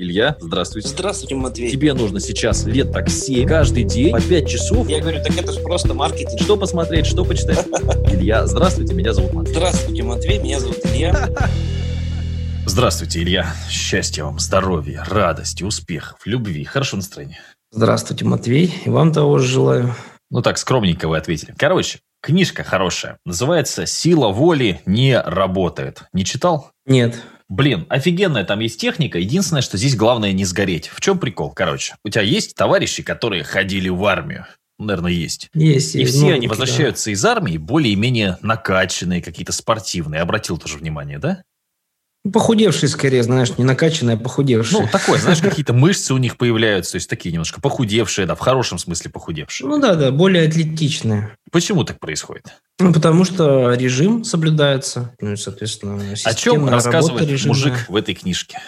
Илья, 0.00 0.36
здравствуйте. 0.38 0.86
Здравствуйте, 0.90 1.34
Матвей. 1.34 1.72
Тебе 1.72 1.92
нужно 1.92 2.20
сейчас 2.20 2.64
лет 2.64 2.92
так 2.92 3.08
7, 3.08 3.48
каждый 3.48 3.82
день 3.82 4.12
по 4.12 4.20
5 4.20 4.48
часов. 4.48 4.88
Я 4.88 5.00
говорю, 5.00 5.20
так 5.24 5.36
это 5.36 5.52
же 5.52 5.58
просто 5.58 5.92
маркетинг. 5.92 6.40
Что 6.40 6.56
посмотреть, 6.56 7.04
что 7.04 7.24
почитать? 7.24 7.66
Илья, 8.06 8.46
здравствуйте, 8.46 8.94
меня 8.94 9.12
зовут 9.12 9.32
Матвей. 9.32 9.54
Здравствуйте, 9.56 10.04
Матвей, 10.04 10.38
меня 10.38 10.60
зовут 10.60 10.78
Илья. 10.84 11.28
Здравствуйте, 12.66 13.18
Илья. 13.24 13.52
Счастья 13.68 14.22
вам, 14.22 14.38
здоровья, 14.38 15.04
радости, 15.04 15.64
успехов, 15.64 16.20
любви, 16.26 16.62
хорошего 16.62 16.98
настроения. 16.98 17.40
Здравствуйте, 17.72 18.24
Матвей. 18.24 18.72
И 18.84 18.90
вам 18.90 19.12
того 19.12 19.38
же 19.38 19.48
желаю. 19.48 19.96
Ну 20.30 20.42
так, 20.42 20.58
скромненько 20.58 21.08
вы 21.08 21.16
ответили. 21.16 21.56
Короче, 21.58 21.98
книжка 22.22 22.62
хорошая. 22.62 23.18
Называется 23.24 23.84
«Сила 23.84 24.28
воли 24.28 24.80
не 24.86 25.20
работает». 25.20 26.04
Не 26.12 26.24
читал? 26.24 26.70
Нет. 26.86 27.20
Блин, 27.48 27.86
офигенная 27.88 28.44
там 28.44 28.60
есть 28.60 28.78
техника. 28.78 29.18
Единственное, 29.18 29.62
что 29.62 29.78
здесь 29.78 29.96
главное 29.96 30.32
не 30.32 30.44
сгореть. 30.44 30.88
В 30.88 31.00
чем 31.00 31.18
прикол? 31.18 31.50
Короче, 31.50 31.96
у 32.04 32.08
тебя 32.10 32.22
есть 32.22 32.54
товарищи, 32.54 33.02
которые 33.02 33.42
ходили 33.42 33.88
в 33.88 34.04
армию? 34.04 34.46
Наверное, 34.78 35.12
есть. 35.12 35.50
Есть. 35.54 35.94
И 35.96 36.00
есть 36.00 36.14
все 36.14 36.34
они 36.34 36.46
возвращаются 36.46 37.10
из 37.10 37.24
армии 37.24 37.56
более-менее 37.56 38.38
накачанные, 38.42 39.22
какие-то 39.22 39.52
спортивные. 39.52 40.20
Обратил 40.20 40.58
тоже 40.58 40.76
внимание, 40.76 41.18
да? 41.18 41.42
Да. 42.28 42.38
Похудевшие 42.38 42.88
скорее, 42.88 43.22
знаешь, 43.22 43.56
не 43.58 43.64
накачанные, 43.64 44.16
а 44.16 44.18
похудевшие. 44.18 44.82
Ну, 44.82 44.88
такое, 44.88 45.18
знаешь, 45.18 45.38
какие-то 45.42 45.72
мышцы 45.72 46.14
у 46.14 46.18
них 46.18 46.36
появляются, 46.36 46.92
то 46.92 46.96
есть 46.96 47.08
такие 47.10 47.32
немножко 47.32 47.60
похудевшие, 47.60 48.26
да, 48.26 48.34
в 48.34 48.40
хорошем 48.40 48.78
смысле 48.78 49.10
похудевшие. 49.10 49.68
Ну 49.68 49.80
да, 49.80 49.94
да, 49.94 50.10
более 50.10 50.46
атлетичные. 50.48 51.36
Почему 51.50 51.84
так 51.84 51.98
происходит? 52.00 52.46
Ну, 52.78 52.92
потому 52.92 53.24
что 53.24 53.72
режим 53.74 54.24
соблюдается, 54.24 55.14
ну 55.20 55.32
и, 55.32 55.36
соответственно, 55.36 56.02
О 56.24 56.34
чем 56.34 56.68
рассказывает 56.68 57.44
мужик 57.44 57.86
в 57.88 57.96
этой 57.96 58.14
книжке? 58.14 58.58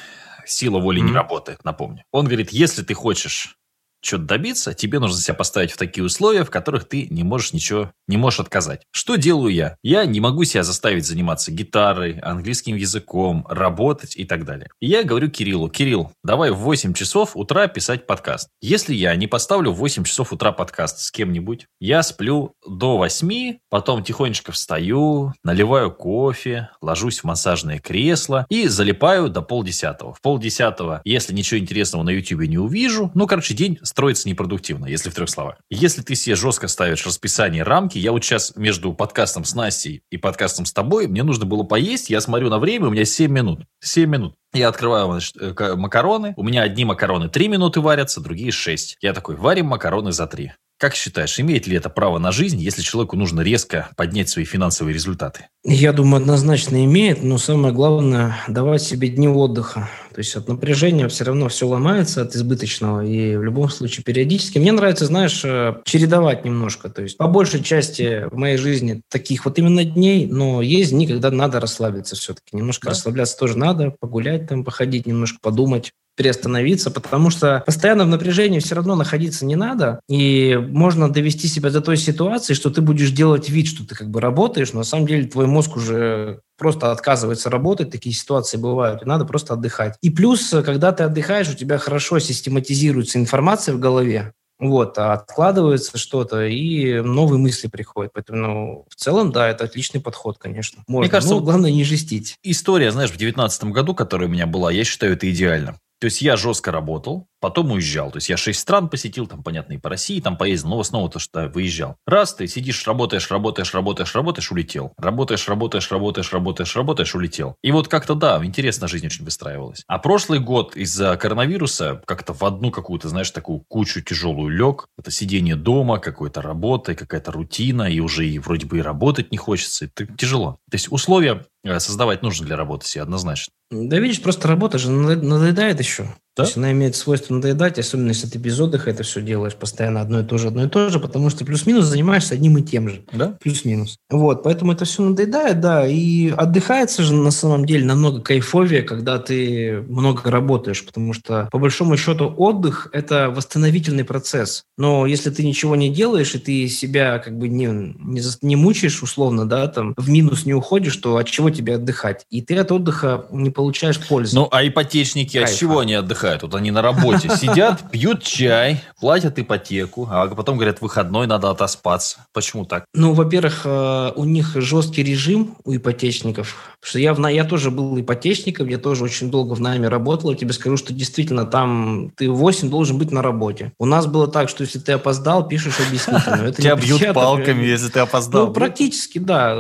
Сила 0.46 0.79
воли 0.79 0.98
не 0.98 1.06
Мгм. 1.06 1.15
работает, 1.15 1.65
напомню. 1.65 2.02
Он 2.10 2.27
говорит, 2.27 2.51
если 2.51 2.82
ты 2.82 2.95
хочешь 2.95 3.56
что-то 4.02 4.24
добиться, 4.24 4.74
тебе 4.74 4.98
нужно 4.98 5.20
себя 5.20 5.34
поставить 5.34 5.73
в 5.73 5.76
такие 5.76 6.04
условия, 6.04 6.45
в 6.45 6.51
которых 6.51 6.87
ты 6.87 7.06
не 7.10 7.23
можешь 7.23 7.52
ничего, 7.52 7.93
не 8.09 8.16
можешь 8.16 8.40
отказать. 8.40 8.82
Что 8.90 9.16
делаю 9.16 9.52
я? 9.52 9.76
Я 9.82 10.04
не 10.04 10.20
могу 10.20 10.45
себя 10.45 10.62
заставить 10.62 11.06
заниматься 11.06 11.52
гитарой, 11.52 12.18
английским 12.18 12.76
языком, 12.76 13.46
работать 13.48 14.16
и 14.16 14.24
так 14.24 14.45
далее. 14.45 14.68
И 14.80 14.87
я 14.87 15.04
говорю 15.04 15.30
Кириллу, 15.30 15.68
Кирилл, 15.68 16.12
давай 16.24 16.51
в 16.51 16.59
8 16.59 16.95
часов 16.95 17.37
утра 17.37 17.66
писать 17.66 18.06
подкаст. 18.06 18.48
Если 18.60 18.95
я 18.95 19.15
не 19.16 19.26
поставлю 19.26 19.73
в 19.73 19.76
8 19.76 20.04
часов 20.04 20.32
утра 20.32 20.52
подкаст 20.52 21.01
с 21.01 21.10
кем-нибудь, 21.10 21.66
я 21.80 22.02
сплю 22.02 22.54
до 22.66 22.96
8, 22.96 23.59
потом 23.68 24.02
тихонечко 24.02 24.52
встаю, 24.52 25.32
наливаю 25.45 25.90
кофе, 25.93 26.71
ложусь 26.80 27.21
в 27.21 27.24
массажное 27.24 27.78
кресло 27.78 28.46
и 28.48 28.68
залипаю 28.68 29.28
до 29.28 29.43
полдесятого. 29.43 30.15
В 30.15 30.21
полдесятого, 30.21 31.01
если 31.04 31.34
ничего 31.34 31.60
интересного 31.60 32.02
на 32.02 32.10
YouTube 32.10 32.43
не 32.43 32.59
увижу, 32.59 33.10
ну, 33.15 33.26
короче, 33.26 33.54
день 33.54 33.78
строится 33.91 34.29
непродуктивно, 34.29 34.87
если 34.87 35.10
в 35.10 35.15
трех 35.15 35.29
словах. 35.29 35.57
Если 35.69 36.01
ты 36.02 36.15
себе 36.15 36.37
жестко 36.37 36.69
ставишь 36.69 37.05
расписание, 37.05 37.65
рамки, 37.65 37.99
я 37.99 38.13
вот 38.13 38.24
сейчас 38.24 38.55
между 38.55 38.93
подкастом 38.93 39.45
с 39.45 39.52
Настей 39.57 40.02
и 40.10 40.16
подкастом 40.16 40.65
с 40.65 40.73
тобой, 40.73 41.09
мне 41.09 41.24
нужно 41.24 41.45
было 41.45 41.65
поесть, 41.65 42.09
я 42.09 42.21
смотрю 42.21 42.51
на 42.51 42.61
время, 42.61 42.87
у 42.87 42.91
меня 42.91 43.05
7 43.05 43.30
минут. 43.33 43.65
7 43.80 44.09
минут. 44.09 44.37
Я 44.52 44.68
открываю 44.68 45.07
значит, 45.11 45.37
э, 45.41 45.55
ка- 45.55 45.74
макароны. 45.74 46.35
У 46.37 46.45
меня 46.45 46.63
одни 46.63 46.85
макароны 46.85 47.29
3 47.29 47.49
минуты 47.49 47.80
варятся, 47.80 48.21
другие 48.21 48.52
6. 48.52 48.96
Я 49.01 49.13
такой, 49.13 49.35
варим 49.35 49.66
макароны 49.66 50.13
за 50.13 50.29
3. 50.29 50.52
Как 50.80 50.95
считаешь, 50.95 51.38
имеет 51.38 51.66
ли 51.66 51.76
это 51.76 51.90
право 51.90 52.18
на 52.18 52.32
жизнь, 52.32 52.59
если 52.59 52.80
человеку 52.80 53.14
нужно 53.14 53.42
резко 53.42 53.90
поднять 53.98 54.30
свои 54.30 54.46
финансовые 54.46 54.95
результаты? 54.95 55.48
Я 55.62 55.92
думаю, 55.92 56.22
однозначно 56.22 56.82
имеет, 56.87 57.22
но 57.22 57.37
самое 57.37 57.74
главное– 57.74 58.38
давать 58.48 58.80
себе 58.80 59.09
дни 59.09 59.28
отдыха. 59.28 59.90
То 60.14 60.20
есть 60.20 60.34
от 60.37 60.48
напряжения 60.48 61.06
все 61.09 61.24
равно 61.24 61.50
все 61.50 61.68
ломается, 61.68 62.22
от 62.22 62.34
избыточного. 62.34 63.04
И 63.04 63.37
в 63.37 63.42
любом 63.42 63.68
случае 63.68 64.04
периодически. 64.04 64.56
Мне 64.56 64.72
нравится, 64.72 65.04
знаешь, 65.04 65.42
э, 65.44 65.75
чередовать 65.84 66.47
немножко. 66.47 66.88
То 66.88 67.03
есть 67.03 67.19
по 67.19 67.26
большей 67.28 67.62
части 67.62 68.26
в 68.31 68.38
моей 68.38 68.56
жизни 68.56 69.03
таких 69.10 69.44
вот 69.44 69.59
именно 69.59 69.84
дней, 69.84 70.25
но 70.25 70.62
есть 70.62 70.93
дни, 70.93 71.06
когда 71.06 71.31
надо 71.31 71.60
расслабиться 71.60 72.16
все-таки. 72.16 72.56
Немножко 72.56 72.87
Да. 72.87 72.93
расслабляться 72.93 73.37
тоже 73.37 73.59
надо, 73.59 73.94
погулять 74.00 74.49
там, 74.49 74.65
походить, 74.65 75.06
немножко 75.06 75.41
подумать 75.43 75.93
приостановиться, 76.20 76.91
потому 76.91 77.31
что 77.31 77.62
постоянно 77.64 78.04
в 78.04 78.08
напряжении 78.08 78.58
все 78.58 78.75
равно 78.75 78.94
находиться 78.94 79.47
не 79.47 79.56
надо, 79.56 80.00
и 80.06 80.54
можно 80.69 81.10
довести 81.10 81.48
себя 81.48 81.70
до 81.70 81.81
той 81.81 81.97
ситуации, 81.97 82.53
что 82.53 82.69
ты 82.69 82.82
будешь 82.82 83.10
делать 83.10 83.48
вид, 83.48 83.66
что 83.66 83.86
ты 83.86 83.94
как 83.94 84.10
бы 84.10 84.20
работаешь, 84.20 84.75
но 84.75 84.81
на 84.81 84.84
самом 84.84 85.06
деле 85.06 85.26
твой 85.26 85.47
мозг 85.47 85.76
уже 85.76 86.41
просто 86.58 86.92
отказывается 86.92 87.48
работать, 87.48 87.91
такие 87.91 88.14
ситуации 88.14 88.58
бывают, 88.58 89.00
и 89.00 89.06
надо 89.06 89.25
просто 89.25 89.54
отдыхать. 89.54 89.97
И 90.03 90.10
плюс, 90.10 90.50
когда 90.62 90.92
ты 90.92 91.04
отдыхаешь, 91.04 91.48
у 91.48 91.54
тебя 91.54 91.78
хорошо 91.78 92.19
систематизируется 92.19 93.19
информация 93.19 93.75
в 93.75 93.78
голове, 93.78 94.34
вот, 94.58 94.98
а 94.98 95.14
откладывается 95.14 95.97
что-то, 95.97 96.44
и 96.44 97.00
новые 97.00 97.38
мысли 97.38 97.69
приходят. 97.69 98.12
Поэтому, 98.12 98.38
ну, 98.38 98.84
в 98.91 98.94
целом, 98.94 99.32
да, 99.32 99.48
это 99.48 99.64
отличный 99.64 100.02
подход, 100.02 100.37
конечно. 100.37 100.84
Можно. 100.87 101.10
кажется, 101.10 101.32
Ну, 101.32 101.41
вот- 101.41 101.44
главное 101.47 101.70
не 101.72 101.82
жестить. 101.82 102.37
История, 102.42 102.91
знаешь, 102.91 103.10
в 103.10 103.16
девятнадцатом 103.16 103.72
году, 103.72 103.94
которая 103.94 104.28
у 104.28 104.31
меня 104.31 104.47
была, 104.47 104.70
я 104.70 104.84
считаю, 104.84 105.14
это 105.14 105.31
идеально. 105.31 105.78
То 106.00 106.06
есть 106.06 106.22
я 106.22 106.37
жестко 106.37 106.72
работал, 106.72 107.30
потом 107.41 107.73
уезжал. 107.73 108.11
То 108.11 108.19
есть 108.19 108.28
я 108.28 108.37
шесть 108.37 108.61
стран 108.61 108.89
посетил, 108.89 109.27
там, 109.27 109.43
понятно, 109.43 109.75
и 109.75 109.78
по 109.78 109.89
России 109.89 110.21
там 110.21 110.37
поездил, 110.37 110.71
но 110.71 110.83
снова 110.83 111.11
то, 111.11 111.19
что 111.19 111.49
выезжал. 111.49 111.97
Раз 112.06 112.34
ты 112.34 112.47
сидишь, 112.47 112.87
работаешь, 112.87 113.31
работаешь, 113.31 113.75
работаешь, 113.75 114.15
работаешь, 114.15 114.51
улетел. 114.53 114.93
Работаешь, 114.99 115.49
работаешь, 115.49 115.91
работаешь, 115.91 116.33
работаешь, 116.33 116.77
работаешь, 116.77 117.15
улетел. 117.15 117.56
И 117.62 117.73
вот 117.73 117.89
как-то, 117.89 118.15
да, 118.15 118.45
интересно 118.45 118.89
жизнь 118.89 119.06
очень 119.06 119.25
выстраивалась. 119.25 119.83
А 119.87 119.99
прошлый 119.99 120.39
год 120.39 120.77
из-за 120.77 121.17
коронавируса 121.17 122.03
как-то 122.06 122.33
в 122.33 122.43
одну 122.45 122.71
какую-то, 122.71 123.09
знаешь, 123.09 123.31
такую 123.31 123.61
кучу 123.69 124.03
тяжелую 124.03 124.50
лег. 124.50 124.87
Это 124.99 125.11
сидение 125.11 125.56
дома, 125.56 125.99
какой-то 125.99 126.43
работа, 126.43 126.95
какая-то 126.95 127.33
рутина, 127.33 127.91
и 127.91 128.00
уже 128.00 128.27
и 128.27 128.39
вроде 128.39 128.67
бы 128.67 128.79
и 128.79 128.83
работать 128.83 129.33
не 129.33 129.39
хочется. 129.39 129.87
Это 129.87 130.06
тяжело. 130.06 130.59
То 130.71 130.75
есть 130.75 130.93
условия 130.93 131.47
э, 131.65 131.79
создавать 131.81 132.23
нужно 132.23 132.47
для 132.47 132.56
работы 132.56 132.87
себе 132.87 133.03
однозначно. 133.03 133.53
Да 133.71 133.99
видишь, 133.99 134.21
просто 134.21 134.49
работа 134.49 134.79
же 134.79 134.91
надоедает 134.91 135.79
еще. 135.79 136.09
Да? 136.41 136.45
То 136.45 136.49
есть 136.49 136.56
она 136.56 136.73
имеет 136.73 136.97
свойство 136.97 137.34
надоедать, 137.34 137.78
особенно 137.78 138.09
если 138.09 138.27
ты 138.27 138.39
без 138.39 138.59
отдыха 138.59 138.91
это 138.91 139.03
все 139.03 139.21
делаешь 139.21 139.55
постоянно 139.55 140.01
одно 140.01 140.21
и 140.21 140.25
то 140.25 140.39
же, 140.39 140.49
одно 140.49 140.65
и 140.65 140.69
то 140.69 140.89
же, 140.89 140.99
потому 140.99 141.31
что 141.31 141.45
плюс-минус 141.45 141.84
занимаешься 141.84 142.34
одним 142.34 142.59
и 142.59 142.62
тем 142.62 142.89
же. 142.89 143.03
Да? 143.12 143.37
Плюс-минус. 143.41 143.99
Вот, 144.11 144.43
поэтому 144.43 144.73
это 144.73 144.84
все 144.84 145.03
надоедает, 145.03 145.61
да, 145.61 145.87
и 145.87 146.31
отдыхается 146.31 147.03
же 147.03 147.15
на 147.15 147.31
самом 147.31 147.65
деле 147.65 147.84
намного 147.84 148.21
кайфовее, 148.21 148.83
когда 148.83 149.19
ты 149.19 149.83
много 149.89 150.31
работаешь, 150.31 150.84
потому 150.84 151.12
что 151.12 151.49
по 151.53 151.59
большому 151.59 151.97
счету 151.97 152.33
отдых– 152.37 152.89
это 152.93 153.31
восстановительный 153.31 154.05
процесс. 154.05 154.65
Но 154.79 155.06
если 155.06 155.31
ты 155.31 155.45
ничего 155.45 155.77
не 155.77 155.91
делаешь, 155.91 156.34
и 156.34 156.39
ты 156.39 156.69
себя 156.69 157.19
как 157.19 157.37
бы 157.39 157.49
не, 157.49 157.67
не, 157.67 158.21
зас- 158.21 158.39
не 158.43 158.56
мучаешь 158.56 159.03
условно, 159.03 159.49
да, 159.49 159.67
там, 159.69 159.95
в 159.97 160.09
минус 160.09 160.47
не 160.47 160.55
уходишь, 160.55 160.97
то 160.97 161.17
от 161.17 161.27
чего 161.29 161.50
тебе 161.50 161.75
отдыхать? 161.75 162.25
И 162.31 162.43
ты 162.43 162.56
от 162.56 162.73
отдыха 162.73 163.27
не 163.31 163.50
получаешь 163.50 163.99
пользы. 163.99 164.37
Ну, 164.37 164.49
а 164.50 164.67
ипотечники 164.67 165.37
от 165.37 165.45
Кайфа. 165.45 165.59
чего 165.59 165.79
они 165.81 165.95
отдыхают? 165.95 166.30
Вот 166.43 166.55
они 166.55 166.71
на 166.71 166.83
работе 166.83 167.29
сидят, 167.37 167.91
пьют 167.91 168.23
чай, 168.23 168.83
платят 169.01 169.39
ипотеку, 169.39 170.09
а 170.11 170.27
потом 170.29 170.57
говорят, 170.57 170.81
выходной 170.81 171.27
надо 171.27 171.51
отоспаться. 171.51 172.27
Почему 172.33 172.65
так? 172.65 172.85
Ну, 172.95 173.13
во-первых, 173.13 173.63
э, 173.65 174.13
у 174.17 174.25
них 174.25 174.53
жесткий 174.57 175.03
режим 175.03 175.57
у 175.65 175.75
ипотечников. 175.75 176.77
Потому 176.81 176.89
что 176.91 176.99
я, 176.99 177.15
в, 177.15 177.19
на- 177.21 177.29
я 177.29 177.45
тоже 177.45 177.71
был 177.71 178.01
ипотечником, 178.01 178.69
я 178.69 178.79
тоже 178.79 179.05
очень 179.05 179.31
долго 179.31 179.55
в 179.55 179.61
найме 179.61 179.89
работал. 179.89 180.31
Я 180.31 180.37
тебе 180.37 180.53
скажу, 180.53 180.77
что 180.77 180.93
действительно 180.93 181.45
там 181.45 182.11
ты 182.17 182.31
в 182.31 182.37
8 182.37 182.71
должен 182.71 182.99
быть 182.99 183.11
на 183.12 183.23
работе. 183.23 183.73
У 183.79 183.85
нас 183.85 184.07
было 184.07 184.29
так, 184.29 184.49
что 184.49 184.62
если 184.62 184.79
ты 184.79 184.93
опоздал, 184.93 185.47
пишешь 185.47 185.79
объяснительную. 185.87 186.53
Тебя 186.55 186.77
бьют 186.77 187.12
палками, 187.12 187.65
если 187.65 187.89
ты 187.89 188.01
опоздал. 188.01 188.47
Ну, 188.47 188.53
практически, 188.53 189.19
да. 189.19 189.57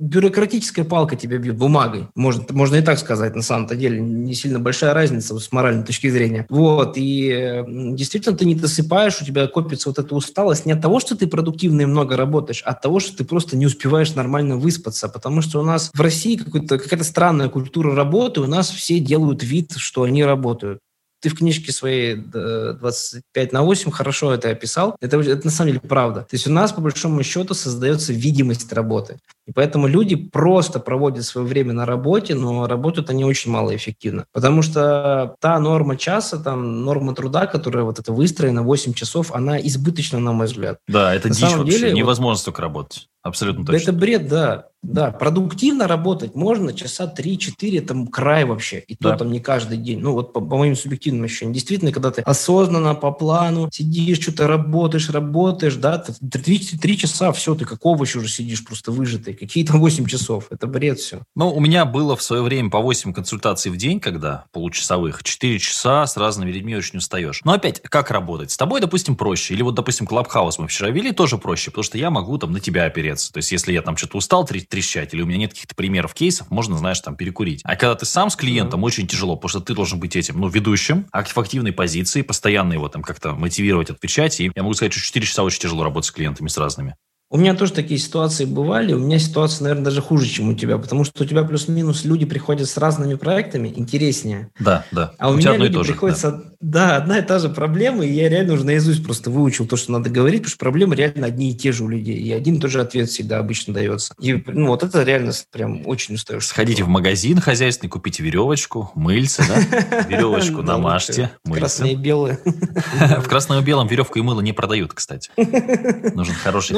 Бюрократическая 0.00 0.84
палка 0.84 1.16
тебя 1.16 1.38
бьет 1.38 1.56
бумагой. 1.56 2.08
Можно, 2.14 2.44
можно 2.50 2.76
и 2.76 2.82
так 2.82 2.98
сказать, 2.98 3.34
на 3.34 3.42
самом-то 3.42 3.74
деле. 3.76 4.00
Не 4.00 4.34
сильно 4.34 4.58
большая 4.58 4.94
разница 4.94 5.38
с 5.38 5.52
моральной 5.52 5.84
точки 5.84 6.08
зрения. 6.12 6.46
Вот. 6.48 6.94
И 6.96 7.64
действительно 7.66 8.36
ты 8.36 8.44
не 8.44 8.54
досыпаешь, 8.54 9.20
у 9.20 9.24
тебя 9.24 9.46
копится 9.48 9.88
вот 9.88 9.98
эта 9.98 10.14
усталость 10.14 10.66
не 10.66 10.72
от 10.72 10.80
того, 10.80 11.00
что 11.00 11.16
ты 11.16 11.26
продуктивно 11.26 11.82
и 11.82 11.86
много 11.86 12.16
работаешь, 12.16 12.62
а 12.64 12.70
от 12.70 12.80
того, 12.80 13.00
что 13.00 13.16
ты 13.16 13.24
просто 13.24 13.56
не 13.56 13.66
успеваешь 13.66 14.14
нормально 14.14 14.56
выспаться. 14.56 15.08
Потому 15.08 15.42
что 15.42 15.60
у 15.60 15.64
нас 15.64 15.90
в 15.92 16.00
России 16.00 16.36
какая-то 16.36 17.04
странная 17.04 17.48
культура 17.48 17.94
работы, 17.94 18.40
у 18.40 18.46
нас 18.46 18.70
все 18.70 19.00
делают 19.00 19.42
вид, 19.42 19.72
что 19.76 20.04
они 20.04 20.24
работают 20.24 20.78
ты 21.22 21.28
в 21.28 21.36
книжке 21.36 21.70
своей 21.70 22.16
э, 22.34 22.74
25 22.80 23.52
на 23.52 23.62
8 23.62 23.92
хорошо 23.92 24.32
это 24.34 24.50
описал. 24.50 24.96
Это, 25.00 25.20
это 25.20 25.46
на 25.46 25.52
самом 25.52 25.68
деле 25.68 25.80
правда. 25.80 26.22
То 26.22 26.34
есть 26.34 26.48
у 26.48 26.50
нас, 26.50 26.72
по 26.72 26.80
большому 26.80 27.22
счету, 27.22 27.54
создается 27.54 28.12
видимость 28.12 28.72
работы. 28.72 29.18
И 29.46 29.52
поэтому 29.52 29.86
люди 29.86 30.16
просто 30.16 30.80
проводят 30.80 31.24
свое 31.24 31.46
время 31.46 31.72
на 31.72 31.86
работе, 31.86 32.34
но 32.34 32.66
работают 32.66 33.08
они 33.10 33.24
очень 33.24 33.52
малоэффективно. 33.52 34.24
Потому 34.32 34.62
что 34.62 35.36
та 35.40 35.58
норма 35.60 35.96
часа, 35.96 36.38
там, 36.38 36.84
норма 36.84 37.14
труда, 37.14 37.46
которая 37.46 37.84
вот 37.84 38.00
это 38.00 38.12
выстроена, 38.12 38.62
8 38.62 38.92
часов, 38.92 39.32
она 39.32 39.60
избыточна, 39.60 40.18
на 40.18 40.32
мой 40.32 40.46
взгляд. 40.46 40.78
Да, 40.88 41.14
это 41.14 41.28
На 41.28 41.34
дичь 41.34 41.42
вообще. 41.42 41.64
деле, 41.72 41.90
вот- 41.90 41.98
Невозможно 41.98 42.38
столько 42.40 42.62
работать. 42.62 43.08
Абсолютно 43.22 43.64
точно. 43.64 43.82
Это 43.82 43.92
бред, 43.92 44.28
да. 44.28 44.66
Да, 44.82 45.12
продуктивно 45.12 45.86
работать 45.86 46.34
можно 46.34 46.72
часа 46.72 47.12
3-4, 47.16 47.80
там 47.82 48.08
край 48.08 48.44
вообще. 48.44 48.80
И 48.80 48.96
Да. 48.98 49.12
то 49.12 49.18
там 49.18 49.32
не 49.32 49.38
каждый 49.40 49.78
день. 49.78 50.00
Ну 50.00 50.12
вот 50.12 50.32
по, 50.32 50.40
по 50.40 50.56
моим 50.56 50.74
субъективным 50.74 51.24
ощущениям. 51.24 51.52
Действительно, 51.54 51.92
когда 51.92 52.10
ты 52.10 52.22
осознанно, 52.22 52.94
по 52.94 53.12
плану, 53.12 53.68
сидишь, 53.72 54.20
что-то 54.20 54.48
работаешь, 54.48 55.08
работаешь, 55.08 55.76
да, 55.76 55.98
ты 55.98 56.12
3, 56.12 56.58
3 56.80 56.98
часа, 56.98 57.30
все, 57.32 57.54
ты 57.54 57.64
как 57.64 57.84
овощ 57.86 58.16
уже 58.16 58.28
сидишь 58.28 58.64
просто 58.64 58.90
выжатый. 58.90 59.34
Какие 59.34 59.64
там 59.64 59.80
8 59.80 60.06
часов. 60.06 60.46
Это 60.50 60.66
бред 60.66 60.98
все. 60.98 61.20
Ну, 61.36 61.50
у 61.54 61.60
меня 61.60 61.84
было 61.84 62.16
в 62.16 62.22
свое 62.22 62.42
время 62.42 62.68
по 62.70 62.80
8 62.80 63.12
консультаций 63.12 63.70
в 63.70 63.76
день, 63.76 64.00
когда 64.00 64.46
получасовых, 64.52 65.22
4 65.22 65.58
часа 65.60 66.06
с 66.06 66.16
разными 66.16 66.50
людьми 66.50 66.74
очень 66.74 66.98
устаешь. 66.98 67.40
Но 67.44 67.52
опять, 67.52 67.80
как 67.82 68.10
работать? 68.10 68.50
С 68.50 68.56
тобой, 68.56 68.80
допустим, 68.80 69.14
проще. 69.14 69.54
Или 69.54 69.62
вот, 69.62 69.74
допустим, 69.76 70.06
Клабхаус 70.06 70.58
мы 70.58 70.66
вчера 70.66 70.90
вели, 70.90 71.12
тоже 71.12 71.38
проще, 71.38 71.70
потому 71.70 71.84
что 71.84 71.98
я 71.98 72.10
могу 72.10 72.36
там 72.38 72.52
на 72.52 72.58
тебя 72.60 72.84
опереться. 72.86 73.32
То 73.32 73.38
есть, 73.38 73.52
если 73.52 73.72
я 73.72 73.82
там 73.82 73.96
что-то 73.96 74.18
устал 74.18 74.44
трещ- 74.44 74.66
трещать, 74.72 75.12
или 75.12 75.20
у 75.20 75.26
меня 75.26 75.38
нет 75.38 75.50
каких-то 75.50 75.74
примеров, 75.74 76.14
кейсов, 76.14 76.50
можно, 76.50 76.78
знаешь, 76.78 76.98
там 77.00 77.14
перекурить. 77.14 77.60
А 77.64 77.76
когда 77.76 77.94
ты 77.94 78.06
сам 78.06 78.30
с 78.30 78.36
клиентом, 78.36 78.82
очень 78.84 79.06
тяжело, 79.06 79.36
потому 79.36 79.50
что 79.50 79.60
ты 79.60 79.74
должен 79.74 80.00
быть 80.00 80.16
этим, 80.16 80.40
ну, 80.40 80.48
ведущим, 80.48 81.06
в 81.12 81.38
активной 81.38 81.72
позиции, 81.72 82.22
постоянно 82.22 82.72
его 82.72 82.88
там 82.88 83.02
как-то 83.02 83.34
мотивировать, 83.34 83.90
отвечать. 83.90 84.40
И 84.40 84.50
я 84.54 84.62
могу 84.62 84.72
сказать, 84.72 84.94
что 84.94 85.02
4 85.02 85.26
часа 85.26 85.42
очень 85.42 85.60
тяжело 85.60 85.84
работать 85.84 86.08
с 86.08 86.10
клиентами, 86.10 86.48
с 86.48 86.56
разными. 86.56 86.96
У 87.32 87.38
меня 87.38 87.54
тоже 87.54 87.72
такие 87.72 87.98
ситуации 87.98 88.44
бывали. 88.44 88.92
У 88.92 88.98
меня 88.98 89.18
ситуация, 89.18 89.62
наверное, 89.62 89.86
даже 89.86 90.02
хуже, 90.02 90.26
чем 90.26 90.50
у 90.50 90.54
тебя, 90.54 90.76
потому 90.76 91.02
что 91.04 91.24
у 91.24 91.26
тебя 91.26 91.44
плюс-минус 91.44 92.04
люди 92.04 92.26
приходят 92.26 92.68
с 92.68 92.76
разными 92.76 93.14
проектами, 93.14 93.72
интереснее. 93.74 94.50
Да, 94.60 94.84
да. 94.92 95.12
А 95.18 95.30
у, 95.30 95.40
тебя 95.40 95.52
меня 95.52 95.64
люди 95.64 95.72
то 95.72 95.82
же, 95.82 95.92
приходят, 95.92 96.20
да. 96.20 96.42
да, 96.60 96.96
одна 96.96 97.20
и 97.20 97.22
та 97.22 97.38
же 97.38 97.48
проблема, 97.48 98.04
и 98.04 98.12
я 98.12 98.28
реально 98.28 98.52
уже 98.52 98.66
наизусть 98.66 99.02
просто 99.02 99.30
выучил 99.30 99.66
то, 99.66 99.76
что 99.76 99.92
надо 99.92 100.10
говорить, 100.10 100.40
потому 100.40 100.50
что 100.50 100.58
проблемы 100.58 100.94
реально 100.94 101.26
одни 101.26 101.52
и 101.52 101.54
те 101.54 101.72
же 101.72 101.84
у 101.84 101.88
людей, 101.88 102.18
и 102.18 102.30
один 102.32 102.56
и 102.56 102.60
тот 102.60 102.70
же 102.70 102.82
ответ 102.82 103.08
всегда 103.08 103.38
обычно 103.38 103.72
дается. 103.72 104.12
И 104.20 104.34
ну, 104.48 104.66
вот 104.66 104.82
это 104.82 105.02
реально 105.02 105.32
прям 105.50 105.86
очень 105.86 106.16
устаешь. 106.16 106.46
Сходите 106.46 106.84
в 106.84 106.88
магазин 106.88 107.40
хозяйственный, 107.40 107.88
купите 107.88 108.22
веревочку, 108.22 108.90
мыльце, 108.94 109.42
да? 109.48 110.04
Веревочку 110.10 110.60
намажьте, 110.60 111.30
Красные 111.50 111.94
и 111.94 111.96
белые. 111.96 112.40
В 112.44 113.26
красном 113.26 113.58
и 113.60 113.64
белом 113.64 113.86
веревку 113.86 114.18
и 114.18 114.22
мыло 114.22 114.42
не 114.42 114.52
продают, 114.52 114.92
кстати. 114.92 115.30
Нужен 116.14 116.34
хороший 116.34 116.74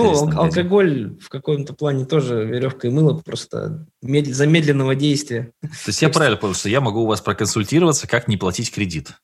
Алкоголь 0.46 1.16
в 1.20 1.28
каком-то 1.28 1.74
плане 1.74 2.04
тоже 2.04 2.44
веревка 2.44 2.88
и 2.88 2.90
мыло 2.90 3.20
просто 3.20 3.86
мед- 4.02 4.32
замедленного 4.34 4.94
действия. 4.94 5.52
То 5.62 5.88
есть 5.88 6.02
я 6.02 6.08
правильно 6.10 6.36
понял, 6.36 6.54
что 6.54 6.68
я 6.68 6.80
могу 6.80 7.02
у 7.02 7.06
вас 7.06 7.20
проконсультироваться, 7.20 8.06
как 8.06 8.28
не 8.28 8.36
платить 8.36 8.72
кредит. 8.72 9.14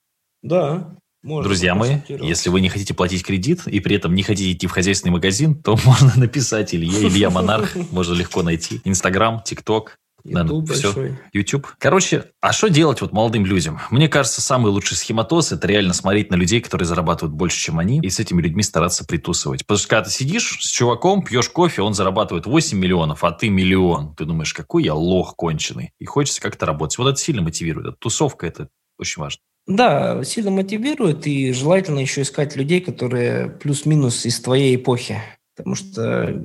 Да, 0.42 0.96
можно 1.22 1.48
Друзья 1.48 1.74
мои, 1.74 1.98
если 2.08 2.48
вы 2.48 2.62
не 2.62 2.70
хотите 2.70 2.94
платить 2.94 3.24
кредит 3.24 3.66
и 3.66 3.78
при 3.80 3.96
этом 3.96 4.14
не 4.14 4.22
хотите 4.22 4.52
идти 4.52 4.66
в 4.66 4.70
хозяйственный 4.70 5.12
магазин, 5.12 5.54
то 5.54 5.78
можно 5.84 6.12
написать 6.16 6.74
Илья, 6.74 7.06
Илья 7.06 7.30
Монарх, 7.30 7.76
можно 7.90 8.14
легко 8.14 8.42
найти. 8.42 8.80
Инстаграм, 8.84 9.42
ТикТок, 9.44 9.96
YouTube 10.24 10.70
все. 10.70 10.92
большой. 10.92 11.18
YouTube. 11.32 11.68
Короче, 11.78 12.26
а 12.40 12.52
что 12.52 12.68
делать 12.68 13.00
вот 13.00 13.12
молодым 13.12 13.46
людям? 13.46 13.80
Мне 13.90 14.08
кажется, 14.08 14.40
самый 14.40 14.70
лучший 14.70 14.96
схематоз– 14.96 15.52
это 15.52 15.66
реально 15.66 15.94
смотреть 15.94 16.30
на 16.30 16.36
людей, 16.36 16.60
которые 16.60 16.86
зарабатывают 16.86 17.34
больше, 17.34 17.58
чем 17.58 17.78
они, 17.78 18.00
и 18.00 18.10
с 18.10 18.20
этими 18.20 18.42
людьми 18.42 18.62
стараться 18.62 19.04
притусывать. 19.04 19.66
Потому 19.66 19.78
что 19.78 19.88
когда 19.88 20.04
ты 20.04 20.10
сидишь 20.10 20.58
с 20.60 20.70
чуваком, 20.70 21.22
пьешь 21.22 21.48
кофе, 21.48 21.82
он 21.82 21.94
зарабатывает 21.94 22.46
8 22.46 22.78
миллионов, 22.78 23.24
а 23.24 23.32
ты 23.32 23.48
миллион. 23.48 24.14
Ты 24.14 24.24
думаешь, 24.24 24.54
какой 24.54 24.84
я 24.84 24.94
лох 24.94 25.36
конченый. 25.36 25.92
И 25.98 26.04
хочется 26.04 26.40
как-то 26.40 26.66
работать. 26.66 26.98
Вот 26.98 27.08
это 27.08 27.18
сильно 27.18 27.42
мотивирует. 27.42 27.88
Эта 27.88 27.96
тусовка– 27.96 28.46
это 28.48 28.68
очень 28.98 29.20
важно. 29.20 29.40
Да, 29.66 30.24
сильно 30.24 30.50
мотивирует, 30.50 31.26
и 31.26 31.52
желательно 31.52 32.00
еще 32.00 32.22
искать 32.22 32.56
людей, 32.56 32.80
которые 32.80 33.48
плюс-минус 33.48 34.26
из 34.26 34.40
твоей 34.40 34.76
эпохи. 34.76 35.22
Потому 35.54 35.76
что 35.76 36.42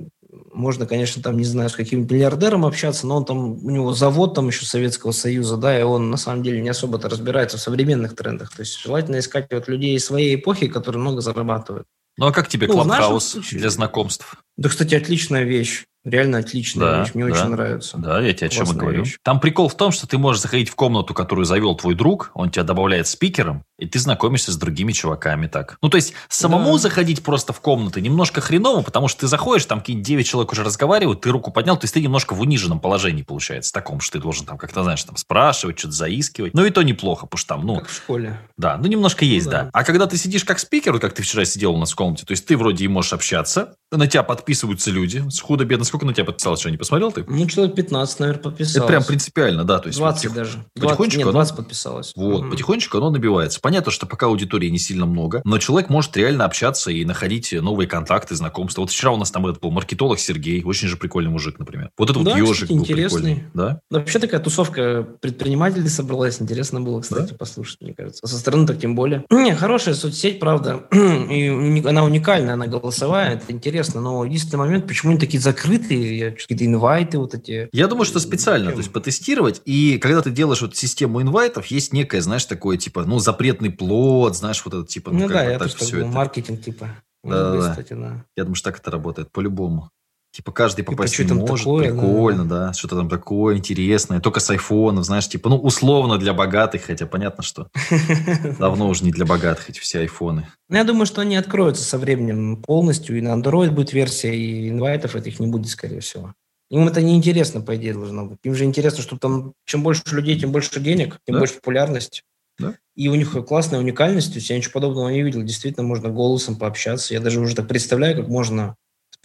можно, 0.56 0.86
конечно, 0.86 1.22
там, 1.22 1.38
не 1.38 1.44
знаю, 1.44 1.70
с 1.70 1.76
каким 1.76 2.02
миллиардером 2.02 2.66
общаться, 2.66 3.06
но 3.06 3.18
он 3.18 3.26
там, 3.26 3.66
у 3.66 3.70
него 3.70 3.94
завод 3.94 4.34
там 4.34 4.48
еще 4.48 4.66
Советского 4.66 5.12
Союза, 5.12 5.58
да, 5.58 5.78
и 5.80 5.84
он 5.84 6.10
на 6.10 6.18
самом 6.18 6.44
деле 6.44 6.62
не 6.62 6.70
особо-то 6.70 7.10
разбирается 7.10 7.58
в 7.58 7.62
современных 7.62 8.16
трендах. 8.16 8.52
То 8.56 8.62
есть 8.62 8.80
желательно 8.80 9.20
искать 9.20 9.48
вот 9.52 9.68
людей 9.68 10.00
своей 10.00 10.36
эпохи, 10.36 10.68
которые 10.68 11.02
много 11.02 11.22
зарабатывают. 11.22 11.88
Ну 12.18 12.28
а 12.28 12.32
как 12.32 12.48
тебе 12.48 12.68
Ну, 12.68 12.74
Клабхаус 12.74 13.38
для 13.52 13.70
знакомств? 13.70 14.36
Да, 14.58 14.70
кстати, 14.70 14.96
отличная 14.96 15.44
вещь. 15.44 15.86
Реально 16.06 16.38
отличная 16.38 16.86
Да, 16.88 17.00
вещь. 17.02 17.12
Мне 17.16 17.26
да. 17.26 17.32
очень 17.34 17.50
нравится. 17.50 17.98
Да, 17.98 18.22
я 18.22 18.34
тебе 18.34 18.48
о 18.48 18.50
чем 18.50 18.72
и 18.72 18.74
говорю. 18.74 19.00
вещь. 19.04 19.18
Там 19.24 19.40
прикол 19.40 19.68
в 19.68 19.76
том, 19.76 19.92
что 19.92 20.08
ты 20.08 20.18
можешь 20.18 20.42
заходить 20.42 20.70
в 20.70 20.76
комнату, 20.76 21.14
которую 21.14 21.46
завел 21.46 21.76
твой 21.76 21.96
друг, 21.96 22.32
он 22.36 22.52
тебя 22.52 22.64
добавляет 22.64 23.08
спикером, 23.08 23.64
и 23.80 23.88
ты 23.88 24.00
знакомишься 24.00 24.52
с 24.52 24.56
другими 24.58 24.92
чуваками 24.92 25.48
так. 25.48 25.78
Ну, 25.82 25.90
то 25.90 25.96
есть, 25.98 26.14
самому 26.30 26.74
Да. 26.74 26.78
заходить 26.78 27.24
просто 27.24 27.52
в 27.54 27.60
комнаты 27.60 28.02
немножко 28.02 28.40
хреново, 28.40 28.82
потому 28.84 29.08
что 29.08 29.22
ты 29.22 29.28
заходишь, 29.28 29.66
там 29.66 29.80
какие-нибудь 29.80 30.08
9 30.08 30.28
человек 30.28 30.52
уже 30.52 30.64
разговаривают, 30.64 31.22
ты 31.22 31.30
руку 31.32 31.52
поднял, 31.52 31.76
то 31.76 31.84
есть 31.86 31.94
ты 31.96 32.02
немножко 32.02 32.34
в 32.36 32.42
униженном 32.42 32.80
положении 32.80 33.24
получается, 33.24 33.74
таком, 33.74 34.00
что 34.00 34.14
ты 34.20 34.22
должен 34.22 34.46
там 34.46 34.58
как-то, 34.58 34.84
знаешь, 34.84 35.04
там 35.04 35.18
спрашивать, 35.18 35.80
что-то 35.80 35.96
заискивать. 35.96 36.54
Ну, 36.54 36.64
и 36.66 36.70
то 36.70 36.84
неплохо, 36.84 37.26
потому 37.26 37.40
что 37.40 37.48
там, 37.56 37.66
ну, 37.66 37.76
Как 37.80 37.90
в 37.90 37.96
школе. 37.96 38.40
да, 38.58 38.78
ну 38.78 38.86
немножко 38.88 39.26
есть, 39.26 39.48
Ну 39.48 39.52
да. 39.52 39.62
да. 39.64 39.70
А 39.74 39.84
когда 39.84 40.06
ты 40.06 40.18
сидишь 40.18 40.44
как 40.46 40.60
спикер, 40.60 40.94
вот 40.94 41.02
как 41.02 41.14
ты 41.14 41.24
вчера 41.24 41.46
сидел 41.46 41.74
у 41.74 41.78
нас 41.80 41.92
в 41.92 41.96
комнате, 41.96 42.26
то 42.26 42.32
есть 42.32 42.46
ты 42.46 42.56
вроде 42.56 42.86
и 42.86 42.88
можешь 42.88 43.14
общаться, 43.14 43.76
на 43.98 44.08
тебя 44.08 44.24
подписываются 44.24 44.92
люди, 44.92 45.24
с 45.30 45.40
худо-бедно. 45.40 45.86
Сколько 45.86 46.06
на 46.06 46.14
тебя 46.14 46.26
подписалось, 46.26 46.60
что 46.60 46.70
не 46.72 46.78
посмотрел 46.78 47.12
ты? 47.12 47.24
Ну, 47.28 47.46
человек 47.48 47.76
15, 47.76 48.20
наверное, 48.20 48.42
подписалось. 48.42 48.76
Это 48.78 48.88
прям 48.88 49.04
принципиально, 49.04 49.64
да. 49.64 49.80
То 49.80 49.88
есть 49.88 49.98
20 50.00 50.24
вот 50.26 50.30
потих- 50.32 50.36
даже. 50.36 50.66
20, 50.76 50.82
потихонечку 50.90 51.18
нет, 51.18 51.24
оно- 51.28 51.32
20 51.34 51.56
подписалось. 51.56 52.14
Вот, 52.16 52.42
Мгм. 52.42 52.52
потихонечку 52.52 52.98
оно 52.98 53.10
набивается. 53.10 53.60
Понятно, 53.62 53.92
что 53.92 54.06
пока 54.06 54.28
аудитории 54.28 54.70
не 54.70 54.80
сильно 54.80 55.06
много, 55.06 55.42
но 55.46 55.58
человек 55.58 55.90
может 55.90 56.16
реально 56.18 56.46
общаться 56.46 56.92
и 56.92 57.06
находить 57.06 57.52
новые 57.54 57.88
контакты, 57.88 58.36
знакомства. 58.36 58.82
Вот 58.82 58.92
вчера 58.92 59.12
у 59.12 59.18
нас 59.18 59.32
там 59.32 59.46
этот 59.48 59.62
был 59.62 59.72
маркетолог 59.72 60.20
Сергей, 60.20 60.64
очень 60.64 60.88
же 60.88 60.98
прикольный 60.98 61.32
мужик, 61.32 61.60
например. 61.60 61.90
Вот 61.98 62.10
этот 62.10 62.24
Да, 62.24 62.32
вот 62.32 62.38
ежик 62.40 62.70
был 62.70 62.78
интересный. 62.80 63.36
прикольный. 63.36 63.44
Да? 63.54 63.80
Вообще 63.90 64.20
такая 64.20 64.40
тусовка 64.40 65.06
предпринимателей 65.22 65.88
собралась. 65.90 66.42
Интересно 66.42 66.82
было, 66.82 67.02
кстати, 67.02 67.34
послушать, 67.34 67.82
мне 67.82 67.94
кажется. 67.94 68.22
А 68.24 68.28
со 68.28 68.38
стороны 68.38 68.66
так 68.68 68.80
тем 68.80 68.96
более. 68.96 69.24
Не, 69.32 69.56
хорошая 69.56 69.94
соцсеть, 69.96 70.40
правда. 70.40 70.84
И 70.92 71.84
она 71.86 72.04
уникальная, 72.04 72.54
она 72.54 72.68
голосовая, 72.68 73.36
это 73.36 73.52
интересно. 73.52 73.85
Но 73.94 74.26
единственный 74.26 74.60
момент, 74.60 74.88
почему 74.88 75.12
они 75.12 75.20
такие 75.20 75.40
закрытые, 75.40 76.32
какие-то 76.32 76.66
инвайты 76.66 77.18
вот 77.20 77.34
эти. 77.34 77.70
Я 77.72 77.88
думаю, 77.88 78.06
что 78.06 78.20
специально, 78.20 78.72
то 78.72 78.78
есть 78.78 78.92
потестировать. 78.92 79.62
И 79.66 79.98
когда 80.00 80.22
ты 80.22 80.32
делаешь 80.32 80.62
вот 80.62 80.76
систему 80.76 81.22
инвайтов, 81.22 81.68
есть 81.68 81.94
некое, 81.94 82.22
знаешь, 82.22 82.46
такое 82.46 82.78
типа, 82.78 83.04
ну, 83.06 83.20
запретный 83.20 83.70
плод, 83.70 84.36
знаешь, 84.36 84.62
вот 84.66 84.74
это 84.74 84.86
типа, 84.88 85.12
ну, 85.12 85.20
Ну, 85.20 85.28
как 85.28 85.38
да, 85.38 85.46
бы 85.46 85.52
я 85.52 85.60
так 85.60 85.68
все 85.76 85.86
думаю, 85.92 86.06
это. 86.06 86.16
маркетинг 86.16 86.62
типа. 86.64 86.90
Да, 87.24 87.52
да. 87.54 87.70
кстати, 87.72 87.94
да. 87.94 88.24
Я 88.36 88.44
думаю, 88.44 88.56
что 88.56 88.70
так 88.72 88.80
это 88.80 88.92
работает 88.92 89.32
по-любому. 89.32 89.90
Типа 90.36 90.52
каждый 90.52 90.82
Типа, 90.82 90.92
попасть 90.92 91.14
что 91.14 91.24
не 91.24 91.32
может, 91.32 91.60
такое, 91.60 91.94
да. 91.94 91.98
прикольно, 91.98 92.46
да, 92.46 92.74
что-то 92.74 92.98
там 92.98 93.08
такое 93.08 93.56
интересное, 93.56 94.20
только 94.20 94.42
с 94.42 94.50
айфонов, 94.50 95.06
знаешь, 95.06 95.30
типа, 95.30 95.48
ну, 95.48 95.56
условно 95.56 96.18
для 96.18 96.34
богатых, 96.34 96.82
хотя 96.82 97.06
понятно, 97.06 97.42
что 97.42 97.70
давно 98.60 98.90
уже 98.90 99.06
не 99.06 99.12
для 99.12 99.26
богатых 99.26 99.70
эти 99.70 99.80
все 99.80 100.00
айфоны. 100.00 100.46
Ну, 100.68 100.76
я 100.76 100.84
думаю, 100.84 101.06
что 101.06 101.22
они 101.22 101.38
откроются 101.38 101.86
со 101.86 101.98
временем 101.98 102.62
полностью, 102.62 103.18
и 103.18 103.22
на 103.22 103.30
Android 103.30 103.72
будет 103.72 103.94
версия, 103.94 104.36
и 104.36 104.68
инвайтов 104.70 105.16
этих 105.16 105.40
не 105.40 105.48
будет, 105.48 105.70
скорее 105.70 106.02
всего. 106.02 106.34
Им 106.70 106.86
это 106.86 107.02
неинтересно, 107.02 107.62
по 107.62 107.78
идее, 107.78 107.94
должно 107.94 108.26
быть. 108.26 108.40
Им 108.44 108.56
же 108.56 108.66
интересно, 108.66 109.04
что 109.04 109.18
там 109.18 109.54
чем 109.66 109.84
больше 109.84 110.04
людей, 110.12 110.38
тем 110.38 110.52
больше 110.52 110.82
денег, 110.82 111.18
тем 111.26 111.36
Да. 111.36 111.40
больше 111.40 111.56
популярность. 111.56 112.24
Да. 112.60 112.76
И 112.98 113.08
у 113.08 113.16
них 113.16 113.32
классная 113.48 113.80
уникальность, 113.80 114.34
то 114.34 114.40
есть 114.40 114.50
я 114.50 114.58
ничего 114.58 114.74
подобного 114.74 115.08
не 115.08 115.22
видел. 115.24 115.44
Действительно, 115.44 115.88
можно 115.88 116.10
голосом 116.10 116.58
пообщаться. 116.58 117.14
Я 117.14 117.22
даже 117.22 117.40
уже 117.40 117.56
так 117.56 117.70
представляю, 117.70 118.18
как 118.18 118.28
можно 118.28 118.76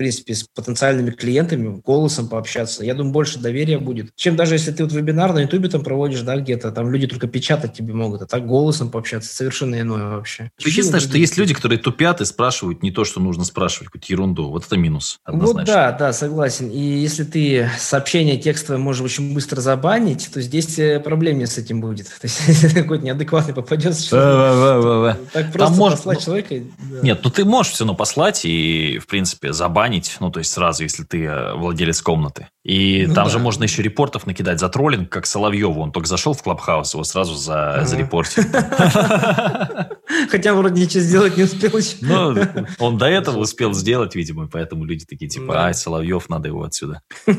принципе, 0.01 0.35
с 0.35 0.45
потенциальными 0.45 1.11
клиентами 1.11 1.79
голосом 1.85 2.27
пообщаться. 2.27 2.83
Я 2.83 2.95
думаю, 2.95 3.13
больше 3.13 3.39
доверия 3.39 3.79
будет. 3.79 4.17
Чем 4.17 4.35
даже 4.35 4.55
если 4.55 4.73
ты 4.73 4.83
вот 4.83 4.95
вебинар 4.95 5.35
на 5.35 5.41
Ютубе 5.41 5.69
там 5.69 5.85
проводишь, 5.85 6.23
да, 6.23 6.37
где-то, 6.37 6.73
там 6.73 6.91
люди 6.91 7.07
только 7.07 7.29
печатать 7.29 7.75
тебе 7.75 7.93
могут, 7.93 8.23
а 8.23 8.27
так 8.27 8.47
голосом 8.47 8.91
пообщаться 8.91 9.35
совершенно 9.35 9.79
иное 9.79 10.17
вообще. 10.17 10.51
Единственное, 10.59 11.01
что 11.01 11.11
другие 11.11 11.25
есть 11.25 11.37
люди, 11.37 11.53
которые 11.53 11.79
тупят 11.79 12.23
и 12.23 12.25
спрашивают 12.25 12.83
не 12.83 12.91
то, 12.91 13.05
что 13.05 13.21
нужно 13.21 13.45
спрашивать, 13.45 13.89
какую-то 13.89 14.07
ерунду. 14.11 14.49
Вот 14.49 14.65
это 14.65 14.79
минус, 14.79 15.21
однозначно. 15.23 15.59
Вот 15.61 15.67
да, 15.67 15.93
да, 15.93 16.13
согласен. 16.15 16.71
И 16.71 16.81
если 16.81 17.25
ты 17.25 17.71
сообщение 17.79 18.39
текстовое 18.39 18.81
можешь 18.81 19.03
очень 19.03 19.35
быстро 19.35 19.61
забанить, 19.61 20.31
то 20.33 20.41
здесь 20.41 20.79
э, 20.79 20.99
проблем 20.99 21.43
с 21.45 21.59
этим 21.59 21.83
будет. 21.83 22.07
То 22.21 22.27
есть, 22.27 22.41
если 22.47 22.69
какой-то 22.69 23.05
неадекватный 23.05 23.53
попадется, 23.53 24.03
что 24.03 24.17
Ва-ва-ва-ва-ва. 24.17 25.19
так 25.33 25.53
просто 25.53 25.79
послать 25.79 26.19
ну, 26.19 26.25
человека... 26.25 26.55
Нет, 27.03 27.21
ну 27.23 27.31
ты 27.31 27.45
можешь 27.45 27.75
все 27.75 27.85
равно 27.85 27.95
послать 27.95 28.47
и, 28.47 28.99
в 28.99 29.07
принципе, 29.07 29.53
забанить, 29.53 29.90
ну, 30.21 30.31
то 30.31 30.39
есть 30.39 30.53
сразу, 30.53 30.83
если 30.83 31.05
ты 31.05 31.25
э, 31.25 31.55
владелец 31.55 32.01
комнаты. 32.03 32.49
И 32.65 33.05
Ну 33.09 33.15
там 33.15 33.25
да. 33.25 33.31
же 33.31 33.39
можно 33.39 33.65
еще 33.65 33.83
репортов 33.83 34.27
накидать 34.27 34.61
за 34.61 34.69
троллинг, 34.69 35.09
как 35.11 35.27
Соловьеву. 35.27 35.81
Он 35.81 35.93
только 35.93 36.09
зашел 36.09 36.35
в 36.35 36.43
Клабхаус, 36.43 36.95
его 36.95 37.05
сразу 37.05 37.35
за, 37.35 37.75
Ага. 37.75 37.87
зарепортили. 37.87 38.47
Хотя 40.31 40.55
вроде 40.55 40.83
ничего 40.83 41.01
сделать 41.03 41.37
не 41.37 41.45
успел 41.45 41.77
еще. 41.77 41.97
Ну, 42.01 42.37
он 42.79 42.99
до 42.99 43.07
этого 43.07 43.39
успел 43.39 43.73
сделать, 43.75 44.15
видимо, 44.15 44.49
поэтому 44.49 44.85
люди 44.85 45.05
такие, 45.05 45.29
типа, 45.29 45.65
ай, 45.65 45.75
Соловьев, 45.75 46.29
надо 46.29 46.49
его 46.49 46.63
отсюда. 46.65 47.01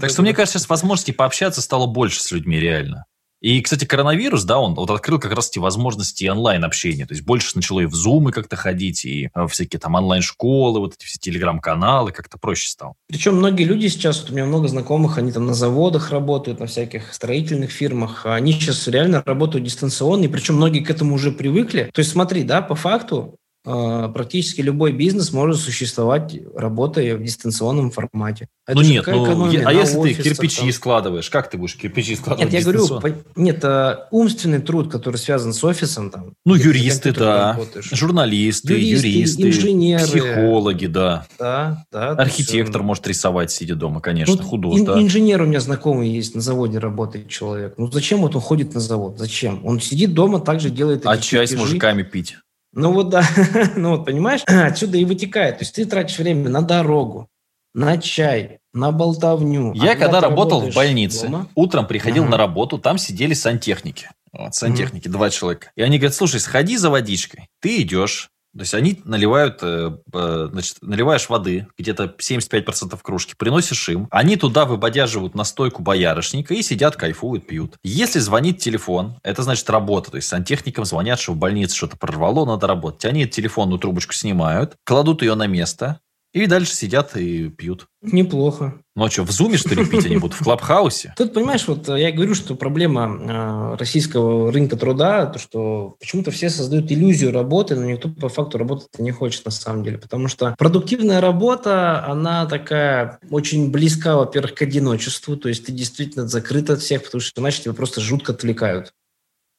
Так 0.00 0.10
что, 0.10 0.22
мне 0.22 0.32
кажется, 0.34 0.58
сейчас 0.58 0.68
возможностей 0.68 1.12
пообщаться 1.12 1.60
стало 1.62 1.86
больше 1.86 2.20
с 2.22 2.30
людьми 2.32 2.58
реально. 2.58 3.04
И, 3.46 3.62
кстати, 3.62 3.84
коронавирус, 3.84 4.42
да, 4.42 4.58
он 4.58 4.74
вот 4.74 4.90
открыл 4.90 5.20
как 5.20 5.32
раз 5.32 5.50
эти 5.50 5.60
возможности 5.60 6.24
онлайн-общения. 6.24 7.06
То 7.06 7.14
есть 7.14 7.24
больше 7.24 7.52
начало 7.54 7.78
и 7.78 7.86
в 7.86 7.94
зумы 7.94 8.32
как-то 8.32 8.56
ходить, 8.56 9.04
и 9.04 9.30
э, 9.32 9.46
всякие 9.46 9.78
там 9.78 9.94
онлайн-школы, 9.94 10.80
вот 10.80 10.94
эти 10.94 11.04
все 11.04 11.16
телеграм-каналы, 11.20 12.10
как-то 12.10 12.38
проще 12.38 12.68
стало. 12.68 12.94
Причем 13.06 13.36
многие 13.36 13.62
люди 13.62 13.86
сейчас, 13.86 14.20
вот 14.20 14.30
у 14.30 14.32
меня 14.32 14.46
много 14.46 14.66
знакомых, 14.66 15.16
они 15.18 15.30
там 15.30 15.46
на 15.46 15.54
заводах 15.54 16.10
работают, 16.10 16.58
на 16.58 16.66
всяких 16.66 17.14
строительных 17.14 17.70
фирмах, 17.70 18.26
они 18.26 18.50
сейчас 18.50 18.88
реально 18.88 19.22
работают 19.24 19.64
дистанционно, 19.64 20.24
и 20.24 20.28
причем 20.28 20.56
многие 20.56 20.80
к 20.80 20.90
этому 20.90 21.14
уже 21.14 21.30
привыкли. 21.30 21.88
То 21.94 22.00
есть 22.00 22.10
смотри, 22.10 22.42
да, 22.42 22.62
по 22.62 22.74
факту 22.74 23.36
практически 23.66 24.60
любой 24.60 24.92
бизнес 24.92 25.32
может 25.32 25.56
существовать, 25.60 26.38
работая 26.54 27.16
в 27.16 27.22
дистанционном 27.22 27.90
формате. 27.90 28.48
Это 28.66 28.78
ну 28.78 28.82
нет, 28.82 29.06
ну, 29.06 29.44
а 29.64 29.72
если 29.72 30.00
ты 30.02 30.14
кирпичи 30.14 30.60
там. 30.60 30.72
складываешь, 30.72 31.30
как 31.30 31.50
ты 31.50 31.58
будешь 31.58 31.76
кирпичи 31.76 32.16
складывать 32.16 32.52
Нет, 32.52 32.64
я 32.64 32.72
говорю, 32.72 33.16
нет, 33.36 33.64
а, 33.64 34.08
умственный 34.10 34.60
труд, 34.60 34.90
который 34.90 35.16
связан 35.16 35.52
с 35.52 35.62
офисом. 35.62 36.10
Там, 36.10 36.34
ну, 36.44 36.54
юристы, 36.54 37.12
да, 37.12 37.58
журналисты, 37.92 38.74
юристы, 38.74 39.08
юристы, 39.08 39.48
инженеры. 39.48 40.04
Психологи, 40.04 40.86
да. 40.86 41.26
Да, 41.38 41.84
да. 41.92 42.10
Архитектор 42.10 42.80
есть, 42.80 42.86
может 42.86 43.06
рисовать, 43.06 43.50
сидя 43.50 43.74
дома, 43.76 44.00
конечно, 44.00 44.36
ну, 44.36 44.42
художник. 44.42 44.80
Ин- 44.80 44.86
да. 44.86 45.02
Инженер 45.02 45.42
у 45.42 45.46
меня 45.46 45.60
знакомый 45.60 46.08
есть, 46.08 46.34
на 46.34 46.40
заводе 46.40 46.78
работает 46.78 47.28
человек. 47.28 47.74
Ну, 47.78 47.90
зачем 47.90 48.20
вот 48.20 48.34
он 48.34 48.40
ходит 48.40 48.74
на 48.74 48.80
завод? 48.80 49.18
Зачем? 49.18 49.64
Он 49.64 49.80
сидит 49.80 50.14
дома, 50.14 50.40
также 50.40 50.70
делает 50.70 51.02
А 51.04 51.18
чай 51.18 51.46
с 51.46 51.54
мужиками 51.54 52.02
пить? 52.02 52.36
Ну 52.76 52.92
вот 52.92 53.08
да, 53.08 53.24
ну 53.76 53.96
вот 53.96 54.04
понимаешь, 54.04 54.42
отсюда 54.46 54.98
и 54.98 55.04
вытекает. 55.06 55.58
То 55.58 55.62
есть 55.64 55.74
ты 55.74 55.86
тратишь 55.86 56.18
время 56.18 56.50
на 56.50 56.60
дорогу, 56.60 57.28
на 57.74 57.96
чай, 57.96 58.58
на 58.74 58.92
болтовню. 58.92 59.72
Я 59.72 59.92
а 59.92 59.94
когда, 59.94 60.06
когда 60.06 60.20
работал 60.20 60.60
в 60.60 60.74
больнице, 60.74 61.26
дома, 61.26 61.48
утром 61.54 61.86
приходил 61.86 62.24
uh-huh. 62.24 62.30
на 62.30 62.36
работу, 62.36 62.78
там 62.78 62.98
сидели 62.98 63.32
сантехники. 63.32 64.10
Вот, 64.30 64.54
сантехники, 64.54 65.08
uh-huh. 65.08 65.12
два 65.12 65.30
человека. 65.30 65.72
И 65.74 65.80
они 65.80 65.96
говорят, 65.96 66.14
слушай, 66.14 66.38
сходи 66.38 66.76
за 66.76 66.90
водичкой. 66.90 67.48
Ты 67.60 67.80
идешь, 67.80 68.28
то 68.56 68.62
есть 68.62 68.74
они 68.74 69.00
наливают, 69.04 69.58
э, 69.62 69.96
значит, 70.12 70.78
наливаешь 70.80 71.28
воды, 71.28 71.66
где-то 71.78 72.14
75% 72.18 72.98
кружки, 73.02 73.34
приносишь 73.36 73.88
им, 73.88 74.08
они 74.10 74.36
туда 74.36 74.64
выбодяживают 74.64 75.34
настойку 75.34 75.82
боярышника 75.82 76.54
и 76.54 76.62
сидят, 76.62 76.96
кайфуют, 76.96 77.46
пьют. 77.46 77.76
Если 77.84 78.18
звонит 78.18 78.58
телефон, 78.58 79.18
это 79.22 79.42
значит 79.42 79.68
работа. 79.68 80.10
То 80.10 80.16
есть 80.16 80.28
сантехникам 80.28 80.84
звонят, 80.84 81.20
что 81.20 81.32
в 81.32 81.36
больнице 81.36 81.76
что-то 81.76 81.96
прорвало, 81.96 82.46
надо 82.46 82.66
работать. 82.66 83.04
Они 83.04 83.26
телефонную 83.26 83.78
трубочку 83.78 84.14
снимают, 84.14 84.76
кладут 84.84 85.22
ее 85.22 85.34
на 85.34 85.46
место, 85.46 86.00
и 86.32 86.46
дальше 86.46 86.74
сидят 86.74 87.16
и 87.16 87.48
пьют. 87.48 87.86
Неплохо. 88.02 88.80
Ну 88.96 89.04
а 89.04 89.10
что, 89.10 89.24
в 89.24 89.30
Зуме, 89.30 89.58
что 89.58 89.74
ли, 89.74 89.84
пить 89.84 90.06
они 90.06 90.16
будут? 90.16 90.38
В 90.38 90.42
Клабхаусе? 90.42 91.12
Тут, 91.18 91.34
понимаешь, 91.34 91.68
вот 91.68 91.86
я 91.86 92.10
говорю, 92.10 92.34
что 92.34 92.54
проблема 92.54 93.74
э, 93.74 93.76
российского 93.78 94.50
рынка 94.50 94.76
труда, 94.76 95.26
то, 95.26 95.38
что 95.38 95.96
почему-то 96.00 96.30
все 96.30 96.48
создают 96.48 96.90
иллюзию 96.90 97.30
работы, 97.30 97.76
но 97.76 97.84
никто 97.84 98.08
по 98.08 98.30
факту 98.30 98.56
работать 98.56 98.88
не 98.98 99.10
хочет 99.10 99.44
на 99.44 99.50
самом 99.50 99.84
деле. 99.84 99.98
Потому 99.98 100.28
что 100.28 100.54
продуктивная 100.56 101.20
работа, 101.20 102.06
она 102.06 102.46
такая 102.46 103.18
очень 103.28 103.70
близка, 103.70 104.16
во-первых, 104.16 104.54
к 104.54 104.62
одиночеству. 104.62 105.36
То 105.36 105.50
есть 105.50 105.66
ты 105.66 105.72
действительно 105.72 106.26
закрыт 106.26 106.70
от 106.70 106.80
всех, 106.80 107.04
потому 107.04 107.20
что 107.20 107.42
иначе 107.42 107.64
тебя 107.64 107.74
просто 107.74 108.00
жутко 108.00 108.32
отвлекают. 108.32 108.94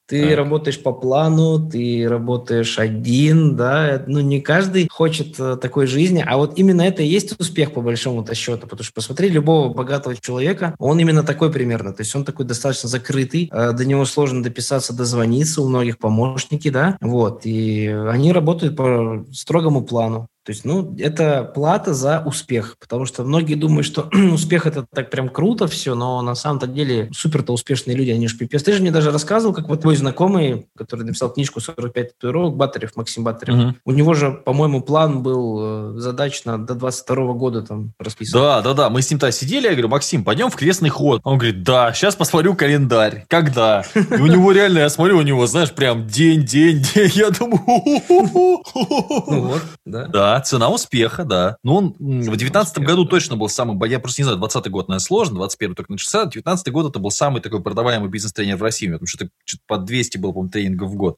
Ты 0.08 0.30
так. 0.30 0.38
работаешь 0.38 0.82
по 0.82 0.94
плану, 0.94 1.60
ты 1.60 2.08
работаешь 2.08 2.80
один, 2.80 3.58
да, 3.58 4.04
ну 4.08 4.22
не 4.22 4.40
каждый 4.40 4.88
хочет 4.90 5.38
э, 5.38 5.58
такой 5.62 5.86
жизни, 5.86 6.24
а 6.26 6.38
вот 6.38 6.58
именно 6.58 6.82
это 6.82 7.04
и 7.04 7.08
есть 7.08 7.38
успех 7.40 7.74
по 7.74 7.82
большому-то 7.82 8.34
счету, 8.34 8.68
потому 8.68 8.86
что 8.86 8.94
посмотри 8.94 9.28
любого 9.28 9.74
богатого 9.74 10.16
человека, 10.16 10.76
он 10.80 10.98
именно 11.00 11.24
такой 11.24 11.52
примерно, 11.52 11.92
то 11.92 12.02
есть 12.02 12.16
он 12.16 12.24
такой 12.24 12.46
достаточно 12.46 12.88
закрытый, 12.88 13.50
э, 13.52 13.74
до 13.74 13.84
него 13.84 14.06
сложно 14.06 14.42
дописаться, 14.42 14.96
дозвониться, 14.96 15.62
у 15.62 15.68
многих 15.68 15.98
помощники, 15.98 16.70
да, 16.70 16.98
вот, 17.02 17.42
и 17.44 17.88
они 17.88 18.32
работают 18.32 18.78
по 18.78 19.26
строгому 19.34 19.84
плану. 19.84 20.30
То 20.48 20.54
есть, 20.54 20.64
ну, 20.64 20.96
это 20.98 21.44
плата 21.44 21.94
за 21.94 22.24
успех, 22.26 22.78
потому 22.80 23.06
что 23.06 23.26
многие 23.26 23.56
думают, 23.56 23.86
что 23.86 24.10
успех 24.32 24.66
это 24.66 24.86
так 24.96 25.10
прям 25.10 25.28
круто 25.28 25.68
все, 25.68 25.94
но 25.94 26.22
на 26.22 26.36
самом-то 26.36 26.68
деле 26.68 27.10
супер-то 27.14 27.52
успешные 27.52 27.98
люди, 27.98 28.12
они 28.12 28.30
же 28.30 28.38
пипец. 28.38 28.64
Ты 28.64 28.72
же 28.72 28.80
мне 28.80 28.90
даже 28.90 29.12
рассказывал, 29.12 29.54
как 29.54 29.68
вот 29.68 29.82
твой 29.82 29.98
знакомый, 29.98 30.68
который 30.78 31.04
написал 31.04 31.34
книжку 31.34 31.60
«45 31.60 31.92
татуировок», 31.92 32.56
Батарев, 32.56 32.96
Максим 32.96 33.26
Батарев, 33.26 33.56
угу. 33.56 33.76
у 33.84 33.92
него 33.92 34.14
же, 34.14 34.32
по-моему, 34.32 34.80
план 34.80 35.22
был 35.22 35.96
э, 35.98 36.00
задач 36.00 36.46
на 36.46 36.58
до 36.58 36.76
22 36.76 37.34
года 37.34 37.64
там 37.64 37.92
расписан. 38.00 38.40
Да, 38.40 38.62
да, 38.62 38.74
да, 38.74 38.90
мы 38.90 39.02
с 39.02 39.10
ним-то 39.10 39.30
сидели, 39.34 39.66
я 39.66 39.72
говорю, 39.72 39.90
Максим, 39.90 40.24
пойдем 40.24 40.50
в 40.50 40.56
крестный 40.56 40.88
ход. 40.88 41.20
Он 41.26 41.38
говорит, 41.38 41.64
да, 41.64 41.92
сейчас 41.92 42.16
посмотрю 42.16 42.56
календарь. 42.56 43.26
Когда? 43.28 43.84
И 43.94 44.22
у 44.22 44.28
него 44.28 44.54
реально, 44.54 44.80
я 44.80 44.90
смотрю, 44.90 45.18
у 45.18 45.24
него, 45.24 45.46
знаешь, 45.46 45.74
прям 45.74 46.08
день, 46.08 46.46
день, 46.46 46.82
день, 46.94 47.12
я 47.16 47.32
думаю... 47.32 47.60
Ну 49.28 49.42
вот, 49.42 49.62
да. 49.86 50.06
Да, 50.06 50.37
цена 50.42 50.70
успеха, 50.70 51.24
да. 51.24 51.58
Ну, 51.64 51.76
он 51.76 51.96
цена 52.00 52.32
в 52.32 52.38
19 52.38 52.80
году 52.80 53.04
да. 53.04 53.10
точно 53.10 53.36
был 53.36 53.50
самый, 53.50 53.90
я 53.90 54.00
просто 54.00 54.22
не 54.22 54.24
знаю, 54.24 54.40
20 54.40 54.70
год, 54.70 54.88
наверное, 54.88 55.04
сложно, 55.04 55.36
21 55.36 55.76
только 55.76 55.92
начался, 55.92 56.26
19 56.26 56.72
год 56.72 56.90
это 56.90 57.00
был 57.00 57.12
самый 57.12 57.42
такой 57.42 57.62
продаваемый 57.62 58.10
бизнес-тренер 58.10 58.58
в 58.58 58.64
России, 58.64 58.88
потому 58.88 59.08
что 59.08 59.30
что-то 59.46 59.64
по 59.68 59.78
200 59.78 60.18
было, 60.18 60.32
по-моему, 60.32 60.52
тренингов 60.52 60.92
в 60.92 60.96
год. 60.96 61.18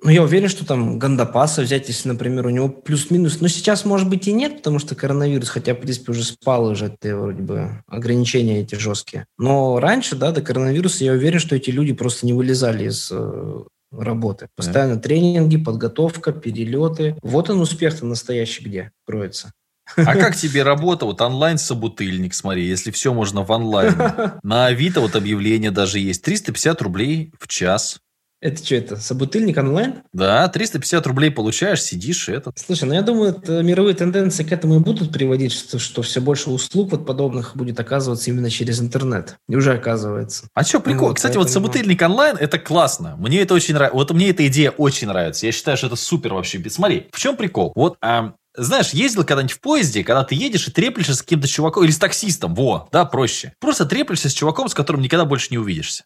Ну, 0.00 0.10
я 0.10 0.22
уверен, 0.22 0.48
что 0.48 0.64
там 0.64 0.98
Гандапаса 1.00 1.62
взять, 1.62 1.88
если, 1.88 2.08
например, 2.08 2.46
у 2.46 2.50
него 2.50 2.68
плюс-минус. 2.68 3.40
Но 3.40 3.48
сейчас, 3.48 3.84
может 3.84 4.08
быть, 4.08 4.28
и 4.28 4.32
нет, 4.32 4.58
потому 4.58 4.78
что 4.78 4.94
коронавирус, 4.94 5.48
хотя, 5.48 5.74
в 5.74 5.80
принципе, 5.80 6.12
уже 6.12 6.22
спал 6.22 6.66
уже 6.66 6.86
это 6.86 7.16
вроде 7.16 7.42
бы 7.42 7.82
ограничения 7.88 8.60
эти 8.60 8.76
жесткие. 8.76 9.26
Но 9.38 9.80
раньше, 9.80 10.14
да, 10.14 10.30
до 10.30 10.40
коронавируса, 10.40 11.04
я 11.04 11.12
уверен, 11.12 11.40
что 11.40 11.56
эти 11.56 11.70
люди 11.70 11.92
просто 11.92 12.26
не 12.26 12.32
вылезали 12.32 12.84
из 12.84 13.08
э, 13.10 13.64
работы. 13.90 14.48
Постоянно 14.56 14.96
да. 14.96 15.02
тренинги, 15.02 15.56
подготовка, 15.56 16.32
перелеты. 16.32 17.16
Вот 17.22 17.50
он 17.50 17.60
успех-то 17.60 18.06
настоящий 18.06 18.64
где 18.64 18.92
кроется. 19.06 19.52
А 19.96 20.14
как 20.14 20.36
тебе 20.36 20.62
работа? 20.62 21.06
Вот 21.06 21.20
онлайн-собутыльник, 21.20 22.34
смотри, 22.34 22.66
если 22.66 22.90
все 22.90 23.14
можно 23.14 23.42
в 23.42 23.50
онлайне. 23.50 23.96
На 24.42 24.66
Авито 24.66 25.00
вот 25.00 25.16
объявление 25.16 25.70
даже 25.70 25.98
есть. 25.98 26.22
350 26.22 26.82
рублей 26.82 27.32
в 27.38 27.48
час. 27.48 28.00
Это 28.40 28.64
что 28.64 28.76
это? 28.76 28.96
Собутыльник 28.96 29.56
онлайн? 29.56 30.02
Да, 30.12 30.46
350 30.48 31.06
рублей 31.08 31.30
получаешь, 31.30 31.82
сидишь 31.82 32.28
и 32.28 32.32
это. 32.32 32.52
Слушай, 32.54 32.84
ну 32.84 32.94
я 32.94 33.02
думаю, 33.02 33.30
это 33.30 33.62
мировые 33.62 33.96
тенденции 33.96 34.44
к 34.44 34.52
этому 34.52 34.76
и 34.76 34.78
будут 34.78 35.12
приводить, 35.12 35.52
что, 35.52 35.80
что 35.80 36.02
все 36.02 36.20
больше 36.20 36.50
услуг 36.50 36.92
вот 36.92 37.04
подобных 37.04 37.56
будет 37.56 37.80
оказываться 37.80 38.30
именно 38.30 38.48
через 38.48 38.80
интернет. 38.80 39.36
И 39.48 39.56
уже 39.56 39.72
оказывается. 39.72 40.48
А 40.54 40.62
что, 40.62 40.78
прикол? 40.78 41.08
Вот, 41.08 41.16
Кстати, 41.16 41.34
поэтому... 41.34 41.44
вот 41.44 41.52
собутыльник 41.52 42.00
онлайн, 42.00 42.36
это 42.36 42.60
классно. 42.60 43.16
Мне 43.16 43.40
это 43.40 43.54
очень 43.54 43.74
нравится. 43.74 43.96
Вот 43.96 44.12
мне 44.12 44.30
эта 44.30 44.46
идея 44.46 44.70
очень 44.70 45.08
нравится. 45.08 45.46
Я 45.46 45.52
считаю, 45.52 45.76
что 45.76 45.88
это 45.88 45.96
супер 45.96 46.34
вообще. 46.34 46.62
Смотри, 46.70 47.08
в 47.10 47.18
чем 47.18 47.36
прикол? 47.36 47.72
Вот 47.74 47.96
а, 48.00 48.34
знаешь, 48.56 48.90
ездил 48.90 49.24
когда-нибудь 49.24 49.52
в 49.52 49.60
поезде, 49.60 50.04
когда 50.04 50.22
ты 50.24 50.34
едешь 50.34 50.68
и 50.68 50.70
треплешься 50.70 51.14
с 51.14 51.22
каким-то 51.22 51.48
чуваком, 51.48 51.84
или 51.84 51.90
с 51.90 51.98
таксистом, 51.98 52.54
во, 52.54 52.88
да, 52.92 53.04
проще. 53.04 53.52
Просто 53.60 53.84
треплешься 53.84 54.28
с 54.28 54.32
чуваком, 54.32 54.68
с 54.68 54.74
которым 54.74 55.02
никогда 55.02 55.24
больше 55.24 55.48
не 55.50 55.58
увидишься. 55.58 56.04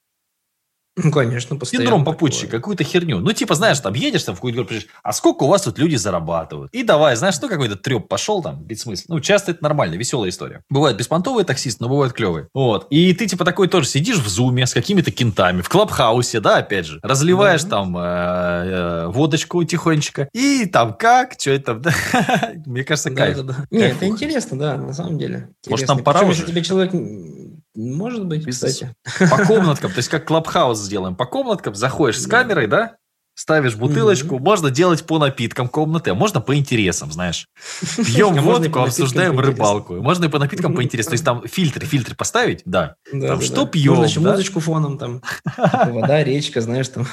Ну, 0.96 1.10
конечно, 1.10 1.56
постоянно. 1.56 1.86
Синдром 1.86 2.04
попутчика, 2.04 2.58
какую-то 2.58 2.84
херню. 2.84 3.20
Ну, 3.20 3.32
типа, 3.32 3.54
знаешь, 3.54 3.80
там 3.80 3.94
едешь 3.94 4.24
там 4.24 4.34
в 4.34 4.38
какую-то 4.38 4.62
говоришь, 4.62 4.86
а 5.02 5.12
сколько 5.12 5.44
у 5.44 5.48
вас 5.48 5.62
тут 5.62 5.78
люди 5.78 5.96
зарабатывают? 5.96 6.72
И 6.72 6.82
давай, 6.82 7.16
знаешь, 7.16 7.36
ну, 7.40 7.48
какой-то 7.48 7.76
треп 7.76 8.08
пошел 8.08 8.42
там, 8.42 8.62
без 8.62 8.82
смысла. 8.82 9.14
Ну, 9.14 9.20
часто 9.20 9.52
это 9.52 9.62
нормально, 9.62 9.94
веселая 9.94 10.28
история. 10.28 10.62
Бывает 10.68 10.98
беспонтовые 10.98 11.46
таксисты, 11.46 11.82
но 11.82 11.88
бывают 11.88 12.12
клевые. 12.12 12.48
Вот. 12.52 12.86
И 12.90 13.14
ты, 13.14 13.26
типа, 13.26 13.44
такой 13.44 13.68
тоже 13.68 13.86
сидишь 13.86 14.18
в 14.18 14.28
зуме 14.28 14.66
с 14.66 14.74
какими-то 14.74 15.10
кентами, 15.10 15.62
в 15.62 15.68
клабхаусе, 15.70 16.40
да, 16.40 16.58
опять 16.58 16.86
же. 16.86 17.00
Разливаешь 17.02 17.62
да. 17.64 17.70
там 17.70 17.96
э, 17.96 18.00
э, 18.02 19.06
водочку 19.06 19.64
тихонечко. 19.64 20.28
И 20.34 20.66
там 20.66 20.92
как, 20.92 21.36
что 21.38 21.52
это, 21.52 21.74
да? 21.74 21.92
Мне 22.66 22.84
кажется, 22.84 23.10
кайф. 23.10 23.38
Да, 23.38 23.42
да, 23.42 23.52
да. 23.54 23.66
Нет, 23.70 23.96
это 23.96 24.06
интересно, 24.06 24.58
да, 24.58 24.76
на 24.76 24.92
самом 24.92 25.18
деле. 25.18 25.48
Может, 25.66 25.86
там 25.86 26.04
пора 26.04 26.22
уже? 26.22 26.44
тебе 26.44 26.62
человек 26.62 26.92
может 27.74 28.26
быть, 28.26 28.46
кстати. 28.46 28.94
По 29.30 29.38
комнаткам, 29.46 29.90
то 29.90 29.98
есть 29.98 30.08
как 30.08 30.26
клабхаус 30.26 30.78
сделаем. 30.78 31.16
По 31.16 31.26
комнаткам 31.26 31.74
заходишь 31.74 32.20
с 32.20 32.26
камерой, 32.26 32.66
да? 32.66 32.96
Ставишь 33.34 33.76
бутылочку, 33.76 34.36
mm-hmm. 34.36 34.42
можно 34.42 34.70
делать 34.70 35.06
по 35.06 35.18
напиткам 35.18 35.66
комнаты, 35.66 36.10
а 36.10 36.14
можно 36.14 36.42
по 36.42 36.54
интересам, 36.54 37.10
знаешь. 37.10 37.48
Пьем 37.96 38.34
водку, 38.34 38.80
обсуждаем 38.80 39.40
рыбалку. 39.40 39.94
Можно 39.94 40.26
и 40.26 40.28
по 40.28 40.38
напиткам 40.38 40.74
по 40.74 40.82
интересам. 40.84 41.10
То 41.10 41.14
есть 41.14 41.24
там 41.24 41.48
фильтры, 41.48 41.86
фильтры 41.86 42.14
поставить, 42.14 42.60
да. 42.66 42.96
да 43.10 43.28
там, 43.28 43.38
да, 43.38 43.44
что 43.44 43.64
да. 43.64 43.70
пьем, 43.70 43.94
Можно 43.94 44.04
еще 44.04 44.20
да? 44.20 44.32
музычку 44.32 44.60
фоном, 44.60 44.98
там 44.98 45.22
вода, 45.56 46.22
речка, 46.22 46.60
знаешь, 46.60 46.88
там. 46.88 47.06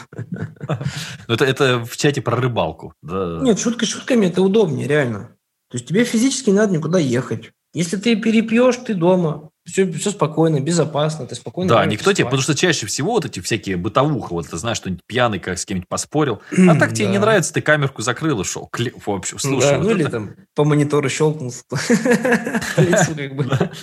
Ну, 1.28 1.34
это, 1.36 1.46
это 1.46 1.86
в 1.86 1.96
чате 1.96 2.22
про 2.22 2.36
рыбалку. 2.36 2.94
Да. 3.02 3.40
Нет, 3.42 3.58
шутка 3.58 3.86
шутками, 3.86 4.26
это 4.26 4.42
удобнее, 4.42 4.90
реально. 4.90 5.30
То 5.72 5.78
есть 5.78 5.88
тебе 5.88 6.04
физически 6.04 6.50
не 6.50 6.58
надо 6.58 6.74
никуда 6.74 7.00
ехать. 7.00 7.52
Если 7.74 7.96
ты 7.96 8.16
перепьешь, 8.18 8.78
ты 8.78 8.94
дома. 8.94 9.52
Все, 9.72 9.92
все 9.92 10.12
спокойно, 10.12 10.60
безопасно, 10.60 11.26
ты 11.26 11.36
спокойно. 11.36 11.70
Да, 11.70 11.86
никто 11.86 12.12
тебе, 12.14 12.26
потому 12.26 12.42
что 12.42 12.56
чаще 12.56 12.86
всего 12.86 13.14
вот 13.14 13.26
эти 13.26 13.40
всякие 13.40 13.78
бытовуха, 13.78 14.34
вот 14.34 14.50
ты 14.50 14.58
знаешь, 14.58 14.78
что-нибудь 14.78 15.04
пьяный 15.06 15.40
как 15.40 15.60
с 15.60 15.66
кем-нибудь 15.66 15.88
поспорил, 15.88 16.42
а 16.70 16.76
так 16.76 16.94
тебе 16.94 17.08
не 17.08 17.18
нравится, 17.18 17.54
ты 17.54 17.62
камерку 17.62 18.02
закрыл 18.02 18.42
и 18.42 18.44
шел. 18.44 18.70
В 19.06 19.10
общем, 19.10 19.40
слушай. 19.40 19.78
ну 19.78 19.92
или 19.92 20.04
там 20.06 20.32
по 20.56 20.64
монитору 20.64 21.10
щелкнул. 21.10 21.54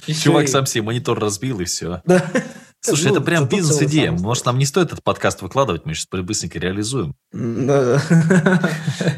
Чувак 0.23 0.49
сам 0.49 0.67
себе 0.67 0.83
монитор 0.83 1.19
разбил 1.19 1.61
и 1.61 1.65
все. 1.65 2.03
Слушай, 2.87 3.07
Ну, 3.07 3.13
это 3.13 3.21
прям 3.21 3.49
бизнес-идея. 3.49 4.13
Может, 4.13 4.47
нам 4.47 4.59
не 4.59 4.67
стоит 4.67 4.89
этот 4.89 5.03
подкаст 5.03 5.43
выкладывать, 5.43 5.85
мы 5.85 5.95
сейчас 5.95 6.07
быстренько 6.11 6.59
реализуем. 6.59 7.15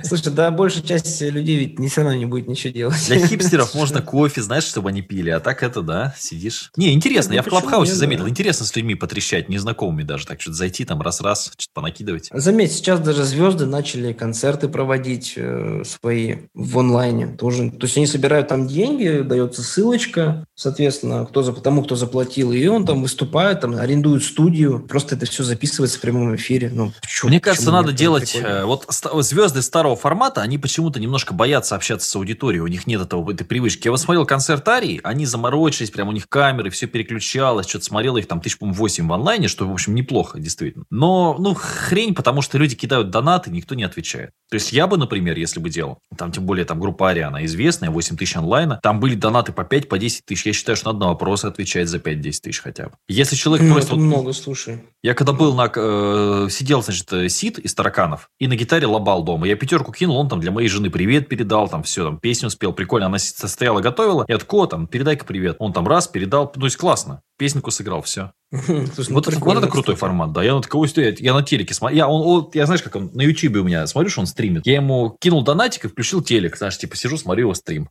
Слушай, 0.02 0.32
да, 0.32 0.50
большая 0.50 0.82
часть 0.82 1.20
людей 1.20 1.58
ведь 1.58 1.90
все 1.90 2.02
равно 2.02 2.16
не 2.16 2.26
будет 2.26 2.48
ничего 2.48 2.72
делать. 2.72 3.06
Для 3.06 3.26
хипстеров 3.26 3.74
можно 3.74 4.02
кофе, 4.02 4.42
знаешь, 4.42 4.64
чтобы 4.64 4.88
они 4.88 5.02
пили, 5.02 5.30
а 5.30 5.40
так 5.40 5.62
это, 5.62 5.82
да, 5.82 6.14
сидишь. 6.18 6.70
Не, 6.76 6.92
интересно, 6.92 7.30
Ну, 7.30 7.36
я 7.36 7.42
в 7.42 7.44
почему 7.44 7.60
Клабхаусе 7.60 7.94
заметил, 7.94 8.28
интересно 8.28 8.66
с 8.66 8.74
людьми 8.74 8.94
потрещать, 8.94 9.48
незнакомыми 9.48 10.02
даже, 10.02 10.26
так 10.26 10.40
что-то 10.40 10.56
зайти 10.56 10.84
там 10.84 11.00
раз-раз, 11.02 11.52
что-то 11.56 11.72
понакидывать. 11.74 12.28
Заметь, 12.32 12.72
сейчас 12.72 13.00
даже 13.00 13.24
звезды 13.24 13.66
начали 13.66 14.12
концерты 14.12 14.68
проводить 14.68 15.34
э, 15.36 15.82
свои 15.84 16.36
в 16.54 16.78
онлайне 16.78 17.26
тоже. 17.28 17.70
То 17.70 17.86
есть 17.86 17.96
они 17.96 18.06
собирают 18.06 18.48
там 18.48 18.66
деньги, 18.66 19.20
дается 19.22 19.62
ссылочка, 19.62 20.46
соответственно, 20.58 21.24
кто 21.24 21.42
за, 21.42 21.52
тому, 21.52 21.84
кто 21.84 21.94
заплатил, 21.94 22.50
и 22.52 22.66
он 22.66 22.84
там 22.84 23.00
выступает, 23.00 23.60
там 23.60 23.76
арендует 23.76 24.24
студию, 24.24 24.80
просто 24.80 25.14
это 25.14 25.24
все 25.24 25.44
записывается 25.44 25.98
в 25.98 26.00
прямом 26.00 26.34
эфире. 26.34 26.70
Ну, 26.74 26.92
чё- 27.06 27.28
Мне 27.28 27.40
кажется, 27.40 27.66
почему 27.66 27.80
надо 27.80 27.92
делать... 27.92 28.32
прикольно. 28.32 28.54
э, 28.56 28.64
Вот 28.64 28.86
звезды 29.24 29.62
старого 29.62 29.94
формата, 29.94 30.42
они 30.42 30.58
почему-то 30.58 30.98
немножко 30.98 31.32
боятся 31.32 31.76
общаться 31.76 32.10
с 32.10 32.16
аудиторией, 32.16 32.60
у 32.60 32.66
них 32.66 32.88
нет 32.88 33.00
этого, 33.00 33.30
этой 33.32 33.44
привычки. 33.44 33.86
Я 33.86 33.92
вот 33.92 34.00
смотрел 34.00 34.26
концерт 34.26 34.66
Арии, 34.68 35.00
они 35.04 35.26
заморочились, 35.26 35.90
прям 35.90 36.08
у 36.08 36.12
них 36.12 36.28
камеры, 36.28 36.70
все 36.70 36.88
переключалось, 36.88 37.68
что-то 37.68 37.84
смотрел 37.84 38.16
их 38.16 38.26
там 38.26 38.40
тысяч, 38.40 38.58
по 38.58 38.66
8 38.66 39.06
в 39.06 39.12
онлайне, 39.12 39.46
что, 39.46 39.64
в 39.66 39.72
общем, 39.72 39.94
неплохо, 39.94 40.40
действительно. 40.40 40.84
Но, 40.90 41.36
ну, 41.38 41.54
хрень, 41.54 42.16
потому 42.16 42.42
что 42.42 42.58
люди 42.58 42.74
кидают 42.74 43.10
донаты, 43.10 43.50
никто 43.52 43.76
не 43.76 43.84
отвечает. 43.84 44.30
То 44.50 44.54
есть 44.54 44.72
я 44.72 44.88
бы, 44.88 44.96
например, 44.96 45.38
если 45.38 45.60
бы 45.60 45.70
делал, 45.70 45.98
там, 46.16 46.32
тем 46.32 46.46
более, 46.46 46.64
там, 46.64 46.80
группа 46.80 47.10
Ария, 47.10 47.28
она 47.28 47.44
известная, 47.44 47.90
8 47.90 48.16
тысяч 48.16 48.34
онлайна, 48.36 48.80
там 48.82 48.98
были 48.98 49.14
донаты 49.14 49.52
по 49.52 49.62
5, 49.62 49.88
по 49.88 49.98
10 49.98 50.24
тысяч. 50.24 50.47
Я 50.48 50.52
считаю, 50.54 50.76
что 50.76 50.86
надо 50.92 50.98
на 51.00 51.06
вопросы 51.08 51.46
отвечать 51.46 51.88
за 51.88 51.98
5-10 51.98 52.22
тысяч 52.42 52.60
хотя 52.60 52.84
бы. 52.86 52.92
Если 53.08 53.36
человек 53.36 53.66
Ну, 53.66 53.72
просто... 53.74 53.92
это 53.92 54.00
вот- 54.00 54.04
много, 54.06 54.32
слушай. 54.32 54.80
я 55.02 55.14
когда 55.14 55.32
был 55.32 55.54
на... 55.54 55.70
э, 55.74 56.48
сидел, 56.50 56.82
значит, 56.82 57.12
э, 57.12 57.28
сид 57.28 57.58
из 57.58 57.74
тараканов 57.74 58.30
и 58.38 58.46
на 58.48 58.56
гитаре 58.56 58.86
лобал 58.86 59.22
дома. 59.22 59.46
Я 59.46 59.56
пятерку 59.56 59.92
кинул, 59.92 60.16
он 60.16 60.28
там 60.28 60.40
для 60.40 60.50
моей 60.50 60.68
жены 60.68 60.90
привет 60.90 61.28
передал, 61.28 61.68
там 61.68 61.82
все, 61.82 62.04
там 62.04 62.18
песню 62.18 62.50
спел, 62.50 62.72
прикольно. 62.72 63.06
Она 63.06 63.18
с- 63.18 63.34
стояла, 63.48 63.80
готовила. 63.80 64.24
Я 64.28 64.38
такой, 64.38 64.60
«О, 64.60 64.66
там, 64.66 64.86
передай-ка 64.86 65.24
привет. 65.24 65.56
Он 65.58 65.72
там 65.72 65.86
раз, 65.86 66.08
передал. 66.08 66.50
Ну, 66.54 66.60
то 66.60 66.66
есть 66.66 66.76
классно. 66.76 67.20
Песенку 67.38 67.70
сыграл, 67.70 68.02
все. 68.02 68.32
Слушай, 68.50 69.08
ну, 69.10 69.14
вот, 69.14 69.28
это, 69.28 69.38
вот 69.38 69.56
это 69.58 69.68
крутой 69.68 69.94
формат, 69.94 70.32
да. 70.32 70.42
Я 70.42 70.54
на 70.54 70.62
такого 70.62 70.86
я, 70.96 71.14
я 71.18 71.34
на 71.34 71.42
телеке 71.42 71.74
смотрю. 71.74 71.96
Я, 71.96 72.08
он, 72.08 72.22
он- 72.26 72.50
я 72.54 72.66
знаешь, 72.66 72.82
как 72.82 72.96
он 72.96 73.10
на 73.14 73.22
ютубе 73.22 73.60
у 73.60 73.64
меня, 73.64 73.86
смотрю, 73.86 74.10
что 74.10 74.20
он 74.22 74.26
стримит. 74.26 74.66
Я 74.66 74.76
ему 74.76 75.16
кинул 75.20 75.44
донатик 75.44 75.84
и 75.84 75.88
включил 75.88 76.22
телек. 76.22 76.56
Знаешь, 76.56 76.78
типа 76.78 76.96
сижу, 76.96 77.16
смотрю 77.18 77.42
его 77.44 77.54
стрим. 77.54 77.90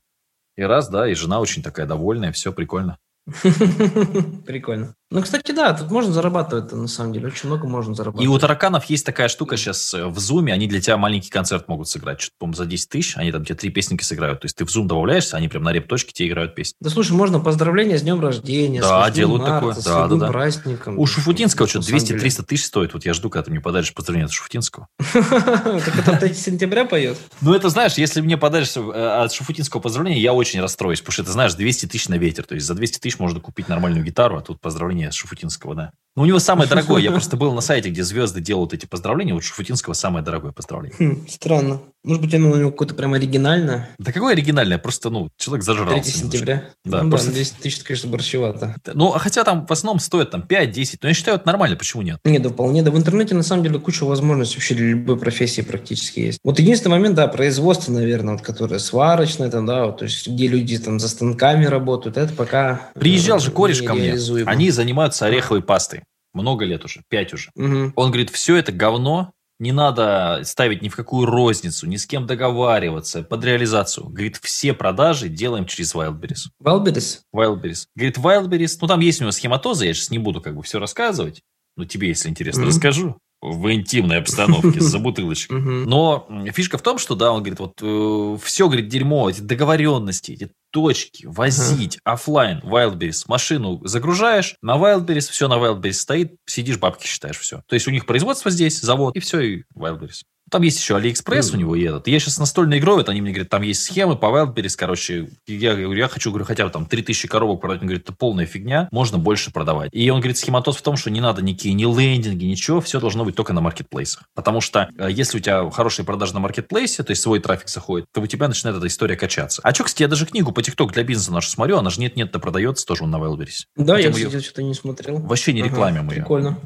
И 0.58 0.64
раз, 0.64 0.90
да, 0.90 1.08
и 1.08 1.14
жена 1.14 1.40
очень 1.40 1.62
такая 1.62 1.86
довольная, 1.86 2.32
все 2.32 2.52
прикольно. 2.52 2.98
Прикольно. 4.46 4.96
Ну, 5.10 5.22
кстати, 5.22 5.54
да, 5.54 5.74
тут 5.74 5.90
можно 5.90 6.12
зарабатывать 6.12 6.74
на 6.74 6.88
самом 6.88 7.14
деле. 7.14 7.28
Очень 7.28 7.48
много 7.48 7.66
можно 7.66 7.96
зарабатывать. 7.96 8.26
И 8.26 8.28
у 8.28 8.38
тараканов 8.38 8.86
есть 8.86 9.06
такая 9.06 9.30
штука 9.30 9.56
сейчас 9.56 9.94
э, 9.94 10.06
в 10.06 10.20
зуме, 10.20 10.52
они 10.52 10.68
для 10.68 10.82
тебя 10.82 10.98
маленький 10.98 11.30
концерт 11.30 11.70
могут 11.70 11.88
сыграть, 11.88 12.20
что-то, 12.20 12.36
по-моему, 12.40 12.58
за 12.58 12.66
10 12.66 12.90
тысяч, 12.90 13.16
они 13.16 13.32
там 13.32 13.46
тебе 13.46 13.56
три 13.56 13.70
песенки 13.70 14.04
сыграют. 14.04 14.42
То 14.42 14.46
есть 14.46 14.58
ты 14.58 14.66
в 14.66 14.70
зум 14.70 14.86
добавляешься, 14.88 15.38
они 15.38 15.48
прям 15.48 15.64
на 15.64 15.72
реп-точке 15.72 16.12
тебе 16.12 16.28
играют 16.28 16.56
песни. 16.56 16.76
Да 16.82 16.90
слушай, 16.90 17.14
можно 17.14 17.40
поздравления 17.40 17.98
с 17.98 18.02
днем 18.02 18.20
рождения, 18.20 18.82
Да, 18.82 18.88
с 18.88 19.08
8 19.08 19.16
делают 19.16 19.44
марта, 19.44 19.56
такое. 19.60 19.74
с 19.76 19.84
Да, 19.86 20.08
да, 20.08 20.16
да. 20.18 20.28
праздником. 20.28 21.00
У 21.00 21.06
Шуфутинского 21.06 21.70
что-то 21.70 21.86
самом 21.88 22.04
деле. 22.04 22.20
200-300 22.20 22.44
тысяч 22.44 22.66
стоит. 22.66 22.94
Вот 22.94 23.06
я 23.06 23.14
жду, 23.14 23.30
когда 23.30 23.44
ты 23.46 23.52
мне 23.52 23.62
подаришь 23.62 23.94
поздравление 23.94 24.26
от 24.26 24.32
Шуфутинского. 24.34 24.88
Так 25.14 26.00
это 26.00 26.18
3 26.18 26.34
сентября 26.34 26.84
поет? 26.84 27.18
Ну, 27.40 27.54
это, 27.54 27.70
знаешь, 27.70 27.94
если 27.94 28.20
мне 28.20 28.36
подаришь 28.36 28.76
э, 28.76 28.82
от 28.82 29.32
Шуфутинского 29.32 29.80
поздравления, 29.80 30.20
я 30.20 30.34
очень 30.34 30.60
расстроюсь, 30.60 31.00
потому 31.00 31.14
что 31.14 31.22
это, 31.22 31.32
знаешь, 31.32 31.54
200 31.54 31.86
тысяч 31.86 32.10
на 32.10 32.16
ветер. 32.16 32.44
То 32.44 32.56
есть 32.56 32.68
за 32.68 32.74
200 32.74 33.00
тысяч 33.00 33.20
можно 33.20 33.40
купить 33.40 33.70
нормальную 33.70 34.04
гитару, 34.04 34.38
а 34.38 34.42
тут 34.42 34.60
поздравление 34.60 34.97
от 35.06 35.14
Шуфутинского, 35.14 35.76
да. 35.76 35.92
Ну, 36.18 36.24
у 36.24 36.26
него 36.26 36.40
самое 36.40 36.68
дорогое. 36.70 37.02
Я 37.02 37.12
просто 37.12 37.38
был 37.38 37.54
на 37.54 37.62
сайте, 37.62 37.90
где 37.90 38.04
звезды 38.04 38.42
делают 38.42 38.74
эти 38.74 38.86
поздравления. 38.88 39.34
Вот 39.36 39.44
Шуфутинского 39.44 39.94
самое 39.94 40.26
дорогое 40.26 40.52
поздравление. 40.52 40.98
Хм, 41.00 41.28
странно. 41.30 41.80
Может 42.04 42.24
быть, 42.24 42.34
оно 42.34 42.52
у 42.52 42.56
него 42.56 42.72
какое-то 42.72 42.96
прям 42.96 43.14
оригинальное? 43.14 43.90
Да 44.00 44.12
какое 44.14 44.32
оригинальное? 44.34 44.78
Просто, 44.78 45.10
ну, 45.10 45.30
человек 45.38 45.66
3 45.66 45.74
зажрался. 45.74 45.94
немножко. 45.96 46.20
сентября? 46.20 46.64
Да, 46.86 47.04
ну 47.04 47.10
просто- 47.10 47.28
да, 47.30 47.34
200 47.36 47.62
тысяч, 47.62 47.84
конечно, 47.84 48.10
борщевато. 48.10 48.76
Ну, 48.94 49.12
а 49.14 49.20
хотя 49.20 49.44
там 49.44 49.66
в 49.68 49.72
основном 49.72 50.00
стоит 50.00 50.32
там 50.32 50.42
5-10, 50.48 51.00
но 51.04 51.10
я 51.10 51.14
считаю, 51.14 51.38
это 51.38 51.46
нормально, 51.46 51.76
почему 51.76 52.02
нет? 52.04 52.20
Нет, 52.24 52.42
да 52.42 52.50
вполне. 52.50 52.82
Да 52.82 52.92
в 52.92 52.98
интернете, 52.98 53.36
на 53.36 53.44
самом 53.44 53.64
деле, 53.64 53.78
куча 53.80 54.06
возможностей 54.06 54.56
вообще 54.56 54.76
для 54.76 54.86
любой 54.88 55.18
профессии 55.20 55.62
практически 55.62 56.20
есть. 56.22 56.40
Вот 56.44 56.58
единственный 56.60 56.92
момент, 56.94 57.16
да, 57.16 57.28
производство, 57.28 57.92
наверное, 57.92 58.36
вот, 58.36 58.42
которое 58.44 58.80
сварочное, 58.80 59.52
там, 59.52 59.66
да, 59.66 59.86
вот, 59.88 59.98
то 59.98 60.06
есть 60.06 60.28
где 60.28 60.48
люди 60.48 60.78
там 60.80 61.00
за 61.00 61.10
станками 61.10 61.66
работают, 61.66 62.16
это 62.18 62.34
пока... 62.34 62.90
э, 62.96 63.00
Приезжал 63.00 63.40
же 63.40 63.52
кореш 63.52 63.82
ко 63.82 63.94
мне, 63.94 64.16
они 64.46 64.72
занимаются 64.72 65.26
ореховой 65.26 65.62
пастой. 65.62 66.04
Много 66.38 66.66
лет 66.66 66.86
уже, 66.86 67.04
5 67.10 67.34
уже. 67.34 67.52
Мгм. 67.56 67.94
Он 67.96 68.08
говорит, 68.12 68.30
все 68.30 68.56
это 68.56 68.72
говно, 68.72 69.34
не 69.60 69.72
надо 69.72 70.42
ставить 70.44 70.82
ни 70.84 70.90
в 70.90 70.96
какую 70.96 71.26
розницу, 71.26 71.88
ни 71.88 71.96
с 71.96 72.06
кем 72.06 72.28
договариваться 72.28 73.24
под 73.24 73.44
реализацию. 73.44 74.08
Говорит, 74.08 74.38
все 74.42 74.74
продажи 74.74 75.30
делаем 75.30 75.66
через 75.66 75.96
Wildberries. 75.96 76.50
Wildberries? 76.64 77.20
Wildberries. 77.36 77.86
Говорит, 77.96 78.18
Wildberries, 78.18 78.78
ну 78.82 78.88
там 78.88 79.00
есть 79.00 79.20
у 79.20 79.24
него 79.24 79.32
схематоза, 79.32 79.86
я 79.86 79.94
сейчас 79.94 80.12
не 80.12 80.20
буду 80.20 80.42
как 80.42 80.56
бы 80.56 80.62
все 80.62 80.78
рассказывать, 80.80 81.42
но 81.76 81.86
тебе, 81.86 82.10
если 82.10 82.30
интересно, 82.30 82.62
Мгм. 82.62 82.70
расскажу 82.70 83.18
в 83.42 83.72
интимной 83.72 84.18
обстановке 84.18 84.80
за 84.80 85.00
бутылочкой. 85.00 85.60
Но 85.60 86.28
фишка 86.54 86.78
в 86.78 86.82
том, 86.82 86.98
что, 86.98 87.16
да, 87.16 87.32
он 87.32 87.44
говорит, 87.44 87.60
вот 87.60 88.42
все, 88.42 88.68
говорит, 88.68 88.88
дерьмо, 88.88 89.30
эти 89.30 89.42
договоренности, 89.42 90.32
эти 90.32 90.52
точки, 90.72 91.26
возить, 91.26 92.00
оффлайн, 92.04 92.60
Wildberries, 92.60 93.24
машину 93.28 93.82
загружаешь, 93.86 94.56
на 94.62 94.76
Wildberries, 94.78 95.32
все 95.32 95.48
на 95.48 95.56
Wildberries 95.56 95.94
стоит, 95.94 96.36
сидишь, 96.46 96.78
бабки 96.78 97.08
считаешь, 97.08 97.38
все. 97.38 97.62
То 97.68 97.76
есть 97.76 97.88
у 97.88 97.92
них 97.92 98.06
производство 98.06 98.52
здесь, 98.52 98.80
завод, 98.80 99.16
и 99.16 99.20
все, 99.20 99.40
и 99.40 99.64
Wildberries. 99.76 100.24
Там 100.50 100.62
есть 100.62 100.80
еще 100.80 100.98
AliExpress 100.98 101.54
у 101.54 101.58
него 101.58 101.76
и 101.76 101.84
этот. 101.84 102.08
Я 102.08 102.20
сейчас 102.20 102.38
настольной 102.40 102.80
игрой, 102.80 102.98
вот 102.98 103.10
они 103.10 103.22
мне 103.22 103.32
говорят, 103.32 103.50
там 103.50 103.62
есть 103.62 103.84
схемы 103.84 104.16
по 104.16 104.28
Wildberries, 104.28 104.76
короче. 104.78 105.30
Я 105.46 105.76
говорю, 105.76 105.94
я 105.94 106.08
хочу, 106.08 106.30
говорю, 106.30 106.46
хотя 106.46 106.66
бы 106.66 106.72
там 106.72 106.86
3000 106.86 107.28
коробок 107.28 107.62
продать. 107.62 107.82
Он 107.82 107.88
говорит, 107.88 108.04
это 108.04 108.14
полная 108.14 108.46
фигня, 108.46 108.88
можно 108.92 109.18
больше 109.18 109.52
продавать. 109.52 109.90
И 109.94 110.10
он 110.10 110.20
говорит, 110.20 110.38
схематоз 110.38 110.78
в 110.78 110.82
том, 110.82 110.96
что 110.96 111.10
не 111.10 111.22
надо 111.22 111.42
никакие 111.42 111.74
ни 111.74 111.84
лендинги, 111.84 112.46
ничего, 112.46 112.82
все 112.82 113.00
должно 113.00 113.26
быть 113.26 113.36
только 113.36 113.54
на 113.54 113.62
маркетплейсах. 113.62 114.24
Потому 114.36 114.62
что 114.62 114.90
э, 114.98 115.10
если 115.12 115.38
у 115.38 115.42
тебя 115.42 115.70
хорошие 115.70 116.06
продажи 116.06 116.34
на 116.34 116.40
маркетплейсе, 116.40 117.04
то 117.04 117.12
есть 117.12 117.22
свой 117.22 117.40
трафик 117.40 117.70
заходит, 117.70 118.08
то 118.14 118.22
у 118.22 118.28
тебя 118.28 118.48
начинает 118.48 118.78
эта 118.78 118.88
история 118.88 119.16
качаться. 119.16 119.62
А 119.64 119.74
что, 119.74 119.84
кстати, 119.84 120.04
я 120.04 120.08
даже 120.08 120.26
книгу 120.26 120.52
по 120.52 120.62
ТикТок 120.62 120.94
для 120.94 121.04
бизнеса 121.04 121.32
нашу 121.32 121.50
смотрю, 121.50 121.78
она 121.78 121.90
же 121.90 122.00
нет-нет-то 122.00 122.40
продается 122.40 122.86
тоже 122.86 123.06
на 123.06 123.18
Wildberries. 123.18 123.66
Да, 123.76 123.96
Хотя 123.96 124.08
я, 124.08 124.14
кстати, 124.14 124.44
что-то 124.44 124.64
не 124.64 124.74
смотрел. 124.74 125.20
Вообще 125.20 125.54
не 125.54 125.62
Ага, 125.62 125.70
рекламим 125.70 126.10
ее. 126.10 126.18
Прикольно. 126.18 126.60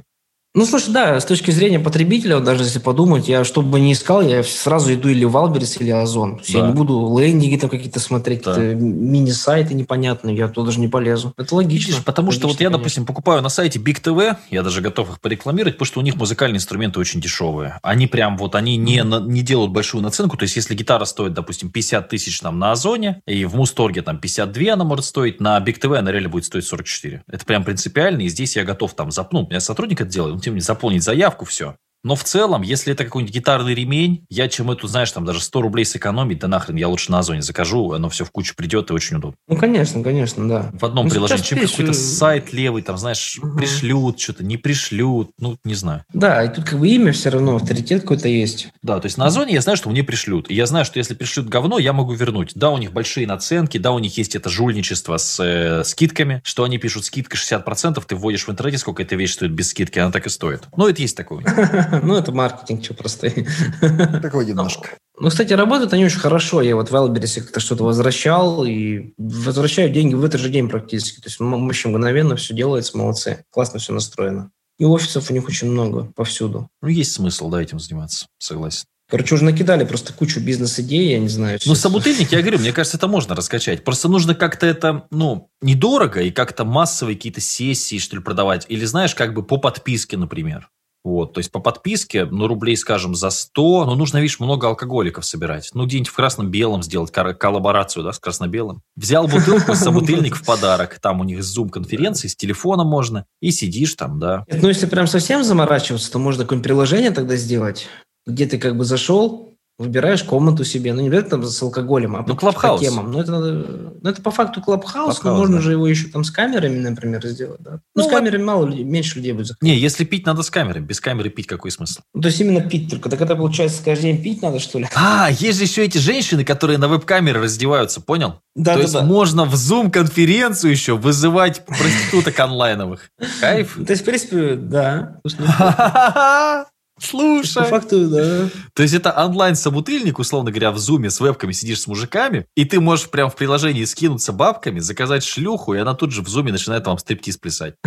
Ну, 0.53 0.65
слушай, 0.65 0.91
да, 0.91 1.17
с 1.17 1.23
точки 1.23 1.49
зрения 1.51 1.79
потребителя, 1.79 2.35
вот 2.35 2.43
даже 2.43 2.63
если 2.65 2.79
подумать, 2.79 3.29
я 3.29 3.45
что 3.45 3.61
бы 3.61 3.79
ни 3.79 3.93
искал, 3.93 4.21
я 4.21 4.43
сразу 4.43 4.93
иду 4.93 5.07
или 5.07 5.23
в 5.23 5.33
Wildberries, 5.33 5.77
или 5.79 5.91
Озон. 5.91 6.41
Да. 6.45 6.59
Я 6.59 6.67
не 6.67 6.73
буду 6.73 7.17
лендинги 7.17 7.55
там 7.55 7.69
какие-то 7.69 8.01
смотреть, 8.01 8.43
Да. 8.43 8.55
какие-то 8.55 8.75
мини-сайты 8.75 9.73
непонятные, 9.73 10.35
я 10.35 10.49
туда 10.49 10.65
даже 10.65 10.81
не 10.81 10.89
полезу. 10.89 11.33
Это 11.37 11.55
логично. 11.55 11.91
Видишь, 11.91 12.03
потому 12.03 12.31
что 12.31 12.41
вот 12.47 12.55
Логично, 12.55 12.63
я, 12.63 12.67
конечно. 12.67 12.79
допустим, 12.79 13.05
покупаю 13.05 13.41
на 13.41 13.47
сайте 13.47 13.79
Big 13.79 14.01
TV, 14.01 14.35
я 14.49 14.61
даже 14.61 14.81
готов 14.81 15.11
их 15.11 15.21
порекламировать, 15.21 15.75
потому 15.75 15.85
что 15.87 15.99
у 16.01 16.03
них 16.03 16.15
музыкальные 16.15 16.57
инструменты 16.57 16.99
очень 16.99 17.21
дешевые. 17.21 17.79
Они 17.81 18.07
прям 18.07 18.35
вот, 18.35 18.53
они 18.55 18.75
не, 18.75 19.03
на- 19.05 19.21
не 19.21 19.43
делают 19.43 19.71
большую 19.71 20.03
наценку, 20.03 20.35
то 20.35 20.43
есть 20.43 20.57
если 20.57 20.75
гитара 20.75 21.05
стоит, 21.05 21.33
допустим, 21.33 21.69
50 21.69 22.09
тысяч 22.09 22.41
там 22.41 22.59
на 22.59 22.73
Озоне, 22.73 23.21
и 23.25 23.45
в 23.45 23.55
Мусторге 23.55 24.01
там 24.01 24.17
52 24.17 24.73
она 24.73 24.83
может 24.83 25.05
стоить, 25.05 25.39
на 25.39 25.57
Big 25.59 25.79
TV 25.79 25.95
она 25.97 26.11
реально 26.11 26.27
будет 26.27 26.43
стоить 26.43 26.65
44. 26.65 27.23
Это 27.31 27.45
прям 27.45 27.63
принципиально, 27.63 28.23
и 28.23 28.27
здесь 28.27 28.57
я 28.57 28.65
готов 28.65 28.93
там 28.95 29.11
запнуть. 29.11 29.47
У 29.47 29.49
меня 29.51 29.61
сотрудник 29.61 30.01
это 30.01 30.09
делает, 30.09 30.40
тем 30.41 30.55
не 30.55 30.61
заполнить 30.61 31.03
заявку, 31.03 31.45
все. 31.45 31.75
Но 32.03 32.15
в 32.15 32.23
целом, 32.23 32.63
если 32.63 32.93
это 32.93 33.03
какой-нибудь 33.03 33.33
гитарный 33.33 33.75
ремень, 33.75 34.25
я 34.29 34.47
чем 34.47 34.71
эту, 34.71 34.87
знаешь, 34.87 35.11
там 35.11 35.23
даже 35.23 35.39
100 35.41 35.61
рублей 35.61 35.85
сэкономить, 35.85 36.39
да 36.39 36.47
нахрен, 36.47 36.75
я 36.75 36.87
лучше 36.87 37.11
на 37.11 37.19
Озоне 37.19 37.41
закажу, 37.43 37.91
оно 37.91 38.09
все 38.09 38.25
в 38.25 38.31
кучу 38.31 38.55
придет 38.55 38.89
и 38.89 38.93
очень 38.93 39.17
удобно. 39.17 39.35
Ну, 39.47 39.55
конечно, 39.57 40.03
конечно, 40.03 40.47
да. 40.47 40.71
В 40.73 40.83
одном 40.85 41.05
Ну, 41.05 41.11
приложении, 41.11 41.43
чем 41.43 41.59
видишь, 41.59 41.71
какой-то 41.71 41.93
сайт 41.93 42.53
левый, 42.53 42.81
там, 42.81 42.97
знаешь, 42.97 43.37
Мгм. 43.41 43.57
пришлют, 43.57 44.19
что-то 44.19 44.43
не 44.43 44.57
пришлют, 44.57 45.29
ну, 45.39 45.57
не 45.63 45.75
знаю. 45.75 46.03
Да, 46.13 46.43
и 46.43 46.53
тут 46.53 46.65
как 46.65 46.79
бы 46.79 46.87
имя 46.89 47.11
все 47.11 47.29
равно, 47.29 47.55
авторитет 47.57 48.01
какой-то 48.01 48.27
есть. 48.27 48.69
Да, 48.81 48.99
то 48.99 49.05
есть 49.05 49.17
на 49.17 49.25
Озоне 49.27 49.53
я 49.53 49.61
знаю, 49.61 49.77
что 49.77 49.89
мне 49.89 50.03
пришлют. 50.03 50.49
И 50.49 50.55
я 50.55 50.65
знаю, 50.65 50.85
что 50.85 50.97
если 50.97 51.13
пришлют 51.13 51.49
говно, 51.49 51.77
я 51.77 51.93
могу 51.93 52.13
вернуть. 52.13 52.51
Да, 52.55 52.71
у 52.71 52.77
них 52.79 52.93
большие 52.93 53.27
наценки, 53.27 53.77
да, 53.77 53.91
у 53.91 53.99
них 53.99 54.17
есть 54.17 54.35
это 54.35 54.49
жульничество 54.49 55.17
с 55.17 55.39
э, 55.39 55.83
скидками, 55.83 56.41
что 56.43 56.63
они 56.63 56.79
пишут 56.79 57.05
скидка 57.05 57.37
60%, 57.37 58.01
ты 58.07 58.15
вводишь 58.15 58.47
в 58.47 58.51
интернете, 58.51 58.79
сколько 58.79 59.03
эта 59.03 59.15
вещь 59.15 59.33
стоит 59.33 59.51
без 59.51 59.69
скидки, 59.69 59.99
она 59.99 60.11
так 60.11 60.25
и 60.25 60.29
стоит. 60.29 60.63
Ну, 60.75 60.87
это 60.87 61.01
есть 61.01 61.15
такое. 61.15 61.43
Ну, 62.03 62.15
это 62.15 62.31
маркетинг, 62.31 62.83
что 62.83 62.93
простой. 62.93 63.47
Такое 64.21 64.45
немножко. 64.45 64.89
Ну, 65.19 65.29
кстати, 65.29 65.53
работают 65.53 65.93
они 65.93 66.05
очень 66.05 66.19
хорошо. 66.19 66.61
Я 66.61 66.75
вот 66.75 66.89
в 66.89 66.93
Wildberries 66.93 67.41
как-то 67.41 67.59
что-то 67.59 67.83
возвращал 67.83 68.65
и 68.65 69.13
возвращаю 69.17 69.91
деньги 69.91 70.15
в 70.15 70.23
этот 70.23 70.41
же 70.41 70.49
день 70.49 70.69
практически. 70.69 71.21
То 71.21 71.27
есть 71.27 71.39
вообще 71.39 71.89
мгновенно 71.89 72.35
все 72.35 72.53
делается, 72.53 72.97
молодцы. 72.97 73.43
Классно 73.51 73.79
все 73.79 73.93
настроено. 73.93 74.51
И 74.79 74.85
офисов 74.85 75.29
у 75.29 75.33
них 75.33 75.47
очень 75.47 75.69
много 75.69 76.11
повсюду. 76.15 76.69
Ну, 76.81 76.87
есть 76.87 77.11
смысл, 77.11 77.49
да, 77.49 77.61
этим 77.61 77.79
заниматься, 77.79 78.25
согласен. 78.39 78.85
Короче, 79.11 79.35
уже 79.35 79.43
накидали 79.43 79.83
просто 79.83 80.13
кучу 80.13 80.39
бизнес-идей, 80.39 81.11
я 81.11 81.19
не 81.19 81.27
знаю. 81.27 81.59
Ну, 81.65 81.75
собутыльник, 81.75 82.31
я 82.31 82.41
говорю, 82.41 82.59
мне 82.59 82.71
кажется, 82.71 82.95
это 82.95 83.09
можно 83.09 83.35
раскачать. 83.35 83.83
Просто 83.83 84.07
нужно 84.07 84.35
как-то 84.35 84.65
это, 84.65 85.05
ну, 85.11 85.49
недорого 85.61 86.21
и 86.21 86.31
как-то 86.31 86.63
массовые 86.63 87.17
какие-то 87.17 87.41
сессии, 87.41 87.99
что 87.99 88.15
ли, 88.15 88.21
продавать. 88.21 88.65
Или, 88.69 88.85
знаешь, 88.85 89.13
как 89.13 89.33
бы 89.33 89.43
по 89.43 89.57
подписке, 89.57 90.15
например. 90.15 90.69
Вот, 91.03 91.33
то 91.33 91.39
есть 91.39 91.51
по 91.51 91.59
подписке, 91.59 92.25
ну, 92.25 92.47
рублей, 92.47 92.77
скажем, 92.77 93.15
за 93.15 93.31
100, 93.31 93.85
но 93.85 93.95
нужно, 93.95 94.19
видишь, 94.19 94.39
много 94.39 94.67
алкоголиков 94.67 95.25
собирать. 95.25 95.71
Ну, 95.73 95.85
где-нибудь 95.85 96.09
в 96.09 96.13
красно-белом 96.13 96.83
сделать 96.83 97.11
коллаборацию, 97.11 98.03
да, 98.03 98.13
с 98.13 98.19
красно-белым. 98.19 98.81
Взял 98.95 99.27
бутылку, 99.27 99.73
собутыльник 99.75 100.35
в 100.35 100.45
подарок. 100.45 100.99
Там 101.01 101.19
у 101.19 101.23
них 101.23 101.43
зум-конференции, 101.43 102.27
с 102.27 102.35
телефона 102.35 102.83
можно. 102.83 103.25
И 103.41 103.51
сидишь 103.51 103.95
там, 103.95 104.19
да. 104.19 104.45
Ну, 104.47 104.67
если 104.67 104.85
прям 104.85 105.07
совсем 105.07 105.43
заморачиваться, 105.43 106.11
то 106.11 106.19
можно 106.19 106.43
какое-нибудь 106.43 106.67
приложение 106.67 107.11
тогда 107.11 107.35
сделать, 107.35 107.87
где 108.27 108.45
ты 108.45 108.59
как 108.59 108.77
бы 108.77 108.85
зашел, 108.85 109.50
выбираешь 109.81 110.23
комнату 110.23 110.63
себе, 110.63 110.93
ну 110.93 111.01
не 111.01 111.07
обязательно 111.07 111.41
там 111.41 111.45
с 111.45 111.61
алкоголем, 111.61 112.15
а 112.15 112.23
Ну, 112.25 112.35
по, 112.35 112.77
темам. 112.79 113.11
Ну 113.11 113.19
это, 113.19 113.31
надо- 113.31 113.93
ну, 114.01 114.09
это 114.09 114.21
по 114.21 114.31
факту 114.31 114.61
клабхаус, 114.61 115.23
но 115.23 115.35
можно 115.35 115.57
да. 115.57 115.61
же 115.61 115.71
его 115.71 115.87
еще 115.87 116.07
там 116.07 116.23
с 116.23 116.31
камерами, 116.31 116.77
например, 116.79 117.25
сделать, 117.27 117.61
да? 117.61 117.79
Ну, 117.95 118.03
Ну, 118.03 118.03
с 118.03 118.07
камерами 118.11 118.43
мало 118.43 118.65
людей, 118.65 118.83
меньше 118.83 119.17
людей 119.17 119.33
будет. 119.33 119.55
Не, 119.61 119.77
если 119.77 120.05
пить, 120.05 120.25
надо 120.25 120.43
с 120.43 120.49
камерой. 120.49 120.81
Без 120.81 120.99
камеры 121.01 121.29
пить 121.29 121.47
какой 121.47 121.71
смысл? 121.71 122.01
Ну, 122.13 122.21
то 122.21 122.27
есть 122.29 122.39
именно 122.39 122.61
пить 122.61 122.89
только. 122.89 123.09
Так 123.09 123.21
это 123.21 123.35
получается 123.35 123.83
каждый 123.83 124.13
день 124.13 124.23
пить 124.23 124.41
надо, 124.41 124.59
что 124.59 124.79
ли? 124.79 124.87
А, 124.95 125.29
есть 125.31 125.57
же 125.57 125.65
еще 125.65 125.83
эти 125.85 125.97
женщины, 125.97 126.43
которые 126.43 126.77
на 126.77 126.87
веб-камеры 126.87 127.41
раздеваются, 127.41 128.01
понял? 128.01 128.35
Да, 128.55 128.71
То 128.73 128.77
да, 128.77 128.81
есть 128.81 128.93
да. 128.93 129.01
можно 129.03 129.45
в 129.45 129.53
Zoom-конференцию 129.53 130.71
еще 130.71 130.97
вызывать 130.97 131.65
проституток 131.65 132.39
онлайновых. 132.39 133.09
Кайф. 133.39 133.75
То 133.85 133.91
есть, 133.91 134.01
в 134.01 134.05
принципе, 134.05 134.55
да. 134.55 135.19
По 137.01 137.07
Слушай. 137.07 137.65
факту, 137.65 138.07
да. 138.07 138.49
То 138.73 138.83
есть 138.83 138.93
это 138.93 139.11
онлайн-собутыльник, 139.11 140.19
условно 140.19 140.51
говоря, 140.51 140.71
в 140.71 140.77
зуме 140.77 141.09
с 141.09 141.19
вебками 141.19 141.51
сидишь 141.51 141.81
с 141.81 141.87
мужиками, 141.87 142.45
и 142.55 142.65
ты 142.65 142.79
можешь 142.79 143.09
прям 143.09 143.29
в 143.29 143.35
приложении 143.35 143.83
скинуться 143.85 144.33
бабками, 144.33 144.79
заказать 144.79 145.23
шлюху, 145.23 145.73
и 145.73 145.79
она 145.79 145.93
тут 145.95 146.11
же 146.11 146.21
в 146.21 146.27
зуме 146.27 146.51
начинает 146.51 146.85
вам 146.85 146.97
стриптиз 146.97 147.37
плясать. 147.37 147.75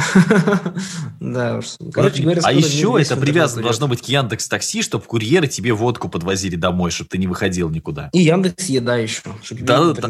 Да 1.21 1.59
уж. 1.59 1.77
Короче 1.93 2.23
говоря, 2.23 2.43
а 2.45 2.53
еще 2.53 2.97
это 3.01 3.17
привязано 3.17 3.63
должно 3.63 3.89
быть 3.89 4.03
к 4.03 4.07
Яндекс 4.07 4.49
Такси, 4.49 4.83
чтобы 4.83 5.05
курьеры 5.05 5.47
тебе 5.47 5.73
водку 5.73 6.09
подвозили 6.09 6.57
домой, 6.57 6.91
чтобы 6.91 7.09
ты 7.09 7.19
не 7.19 7.27
выходил 7.27 7.71
никуда. 7.71 8.11
И 8.13 8.21
Яндекс 8.21 8.67
Еда 8.67 8.97
еще, 8.97 9.23
чтобы 9.43 9.63
Да, 9.63 9.93
да. 9.93 10.09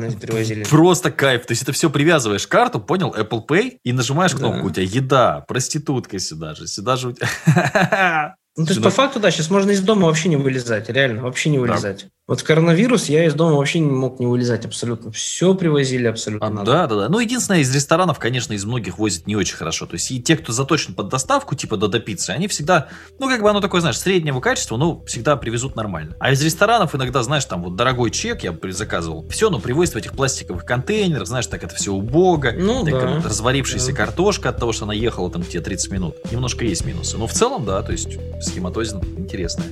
Просто 0.68 1.10
кайф. 1.10 1.46
То 1.46 1.52
есть 1.52 1.62
это 1.62 1.72
все 1.72 1.90
привязываешь 1.90 2.46
карту, 2.46 2.80
понял, 2.80 3.14
Apple 3.16 3.46
Pay, 3.46 3.78
и 3.84 3.92
нажимаешь 3.92 4.32
кнопку, 4.32 4.66
у 4.66 4.70
тебя 4.70 4.84
еда, 4.84 5.44
проститутка 5.46 6.18
сюда 6.18 6.54
же, 6.54 6.66
сюда 6.66 6.96
же 6.96 7.08
у 7.08 7.12
тебя... 7.12 8.36
Ну, 8.56 8.64
то 8.66 8.70
есть, 8.70 8.80
Ну, 8.80 8.84
по 8.84 8.90
факту, 8.90 9.18
да, 9.18 9.30
сейчас 9.30 9.50
можно 9.50 9.72
из 9.72 9.80
дома 9.80 10.06
вообще 10.06 10.28
не 10.28 10.36
вылезать, 10.36 10.88
реально, 10.88 11.22
вообще 11.22 11.50
не 11.50 11.58
Да. 11.58 12.08
Вот 12.26 12.40
в 12.40 12.44
коронавирус 12.44 13.10
я 13.10 13.26
из 13.26 13.34
дома 13.34 13.56
вообще 13.56 13.80
не 13.80 13.90
мог 13.90 14.18
не 14.18 14.24
вылезать 14.24 14.64
абсолютно. 14.64 15.12
Все 15.12 15.54
привозили 15.54 16.06
абсолютно. 16.06 16.46
А, 16.46 16.50
надо. 16.50 16.72
да, 16.72 16.86
да, 16.86 16.96
да. 16.96 17.08
Ну, 17.10 17.18
единственное, 17.18 17.60
из 17.60 17.74
ресторанов, 17.74 18.18
конечно, 18.18 18.54
из 18.54 18.64
многих 18.64 18.96
возят 18.96 19.26
не 19.26 19.36
очень 19.36 19.56
хорошо. 19.56 19.84
То 19.84 19.92
есть, 19.96 20.10
и 20.10 20.22
те, 20.22 20.38
кто 20.38 20.50
заточен 20.50 20.94
под 20.94 21.10
доставку, 21.10 21.54
типа 21.54 21.76
до 21.76 22.00
пиццы, 22.00 22.30
они 22.30 22.48
всегда, 22.48 22.88
ну, 23.18 23.28
как 23.28 23.42
бы 23.42 23.50
оно 23.50 23.60
такое, 23.60 23.82
знаешь, 23.82 23.98
среднего 23.98 24.40
качества, 24.40 24.78
но 24.78 25.04
всегда 25.04 25.36
привезут 25.36 25.76
нормально. 25.76 26.16
А 26.18 26.32
из 26.32 26.42
ресторанов 26.42 26.94
иногда, 26.94 27.22
знаешь, 27.22 27.44
там 27.44 27.62
вот 27.62 27.76
дорогой 27.76 28.10
чек 28.10 28.42
я 28.42 28.56
заказывал, 28.70 29.28
все, 29.28 29.50
ну, 29.50 29.58
привозят 29.58 29.92
в 29.94 29.98
этих 29.98 30.12
пластиковых 30.12 30.64
контейнерах, 30.64 31.26
знаешь, 31.26 31.46
так 31.46 31.62
это 31.62 31.74
все 31.74 31.92
убого. 31.92 32.52
Ну, 32.56 32.84
Так, 32.86 32.92
да. 32.94 33.22
разварившаяся 33.22 33.90
Да. 33.90 33.96
картошка 33.98 34.48
от 34.48 34.56
того, 34.56 34.72
что 34.72 34.84
она 34.86 34.94
ехала 34.94 35.30
там 35.30 35.42
тебе 35.42 35.60
30 35.60 35.90
минут. 35.92 36.14
Немножко 36.32 36.64
есть 36.64 36.86
минусы. 36.86 37.18
Но 37.18 37.26
в 37.26 37.32
целом, 37.34 37.66
да, 37.66 37.82
то 37.82 37.92
есть 37.92 38.16
схематозина 38.40 39.02
интересная. 39.18 39.66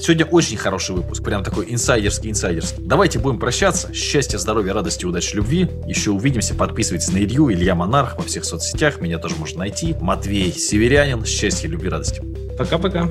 Сегодня 0.00 0.26
очень 0.26 0.56
хороший 0.56 0.94
выпуск, 0.94 1.24
прям 1.24 1.42
такой 1.42 1.66
инсайдерский-инсайдерский. 1.68 2.84
Давайте 2.84 3.18
будем 3.18 3.38
прощаться. 3.38 3.92
Счастья, 3.92 4.38
здоровья, 4.38 4.72
радости, 4.74 5.04
удачи, 5.04 5.34
любви. 5.34 5.68
Еще 5.86 6.10
увидимся. 6.10 6.54
Подписывайтесь 6.54 7.12
на 7.12 7.18
Илью, 7.18 7.52
Илья 7.52 7.74
Монарх 7.74 8.16
во 8.16 8.22
всех 8.22 8.44
соцсетях. 8.44 9.00
Меня 9.00 9.18
тоже 9.18 9.36
можно 9.36 9.60
найти. 9.60 9.94
Матвей 10.00 10.52
Северянин. 10.52 11.24
Счастья, 11.24 11.68
любви, 11.68 11.88
радости. 11.88 12.22
Пока-пока. 12.56 13.10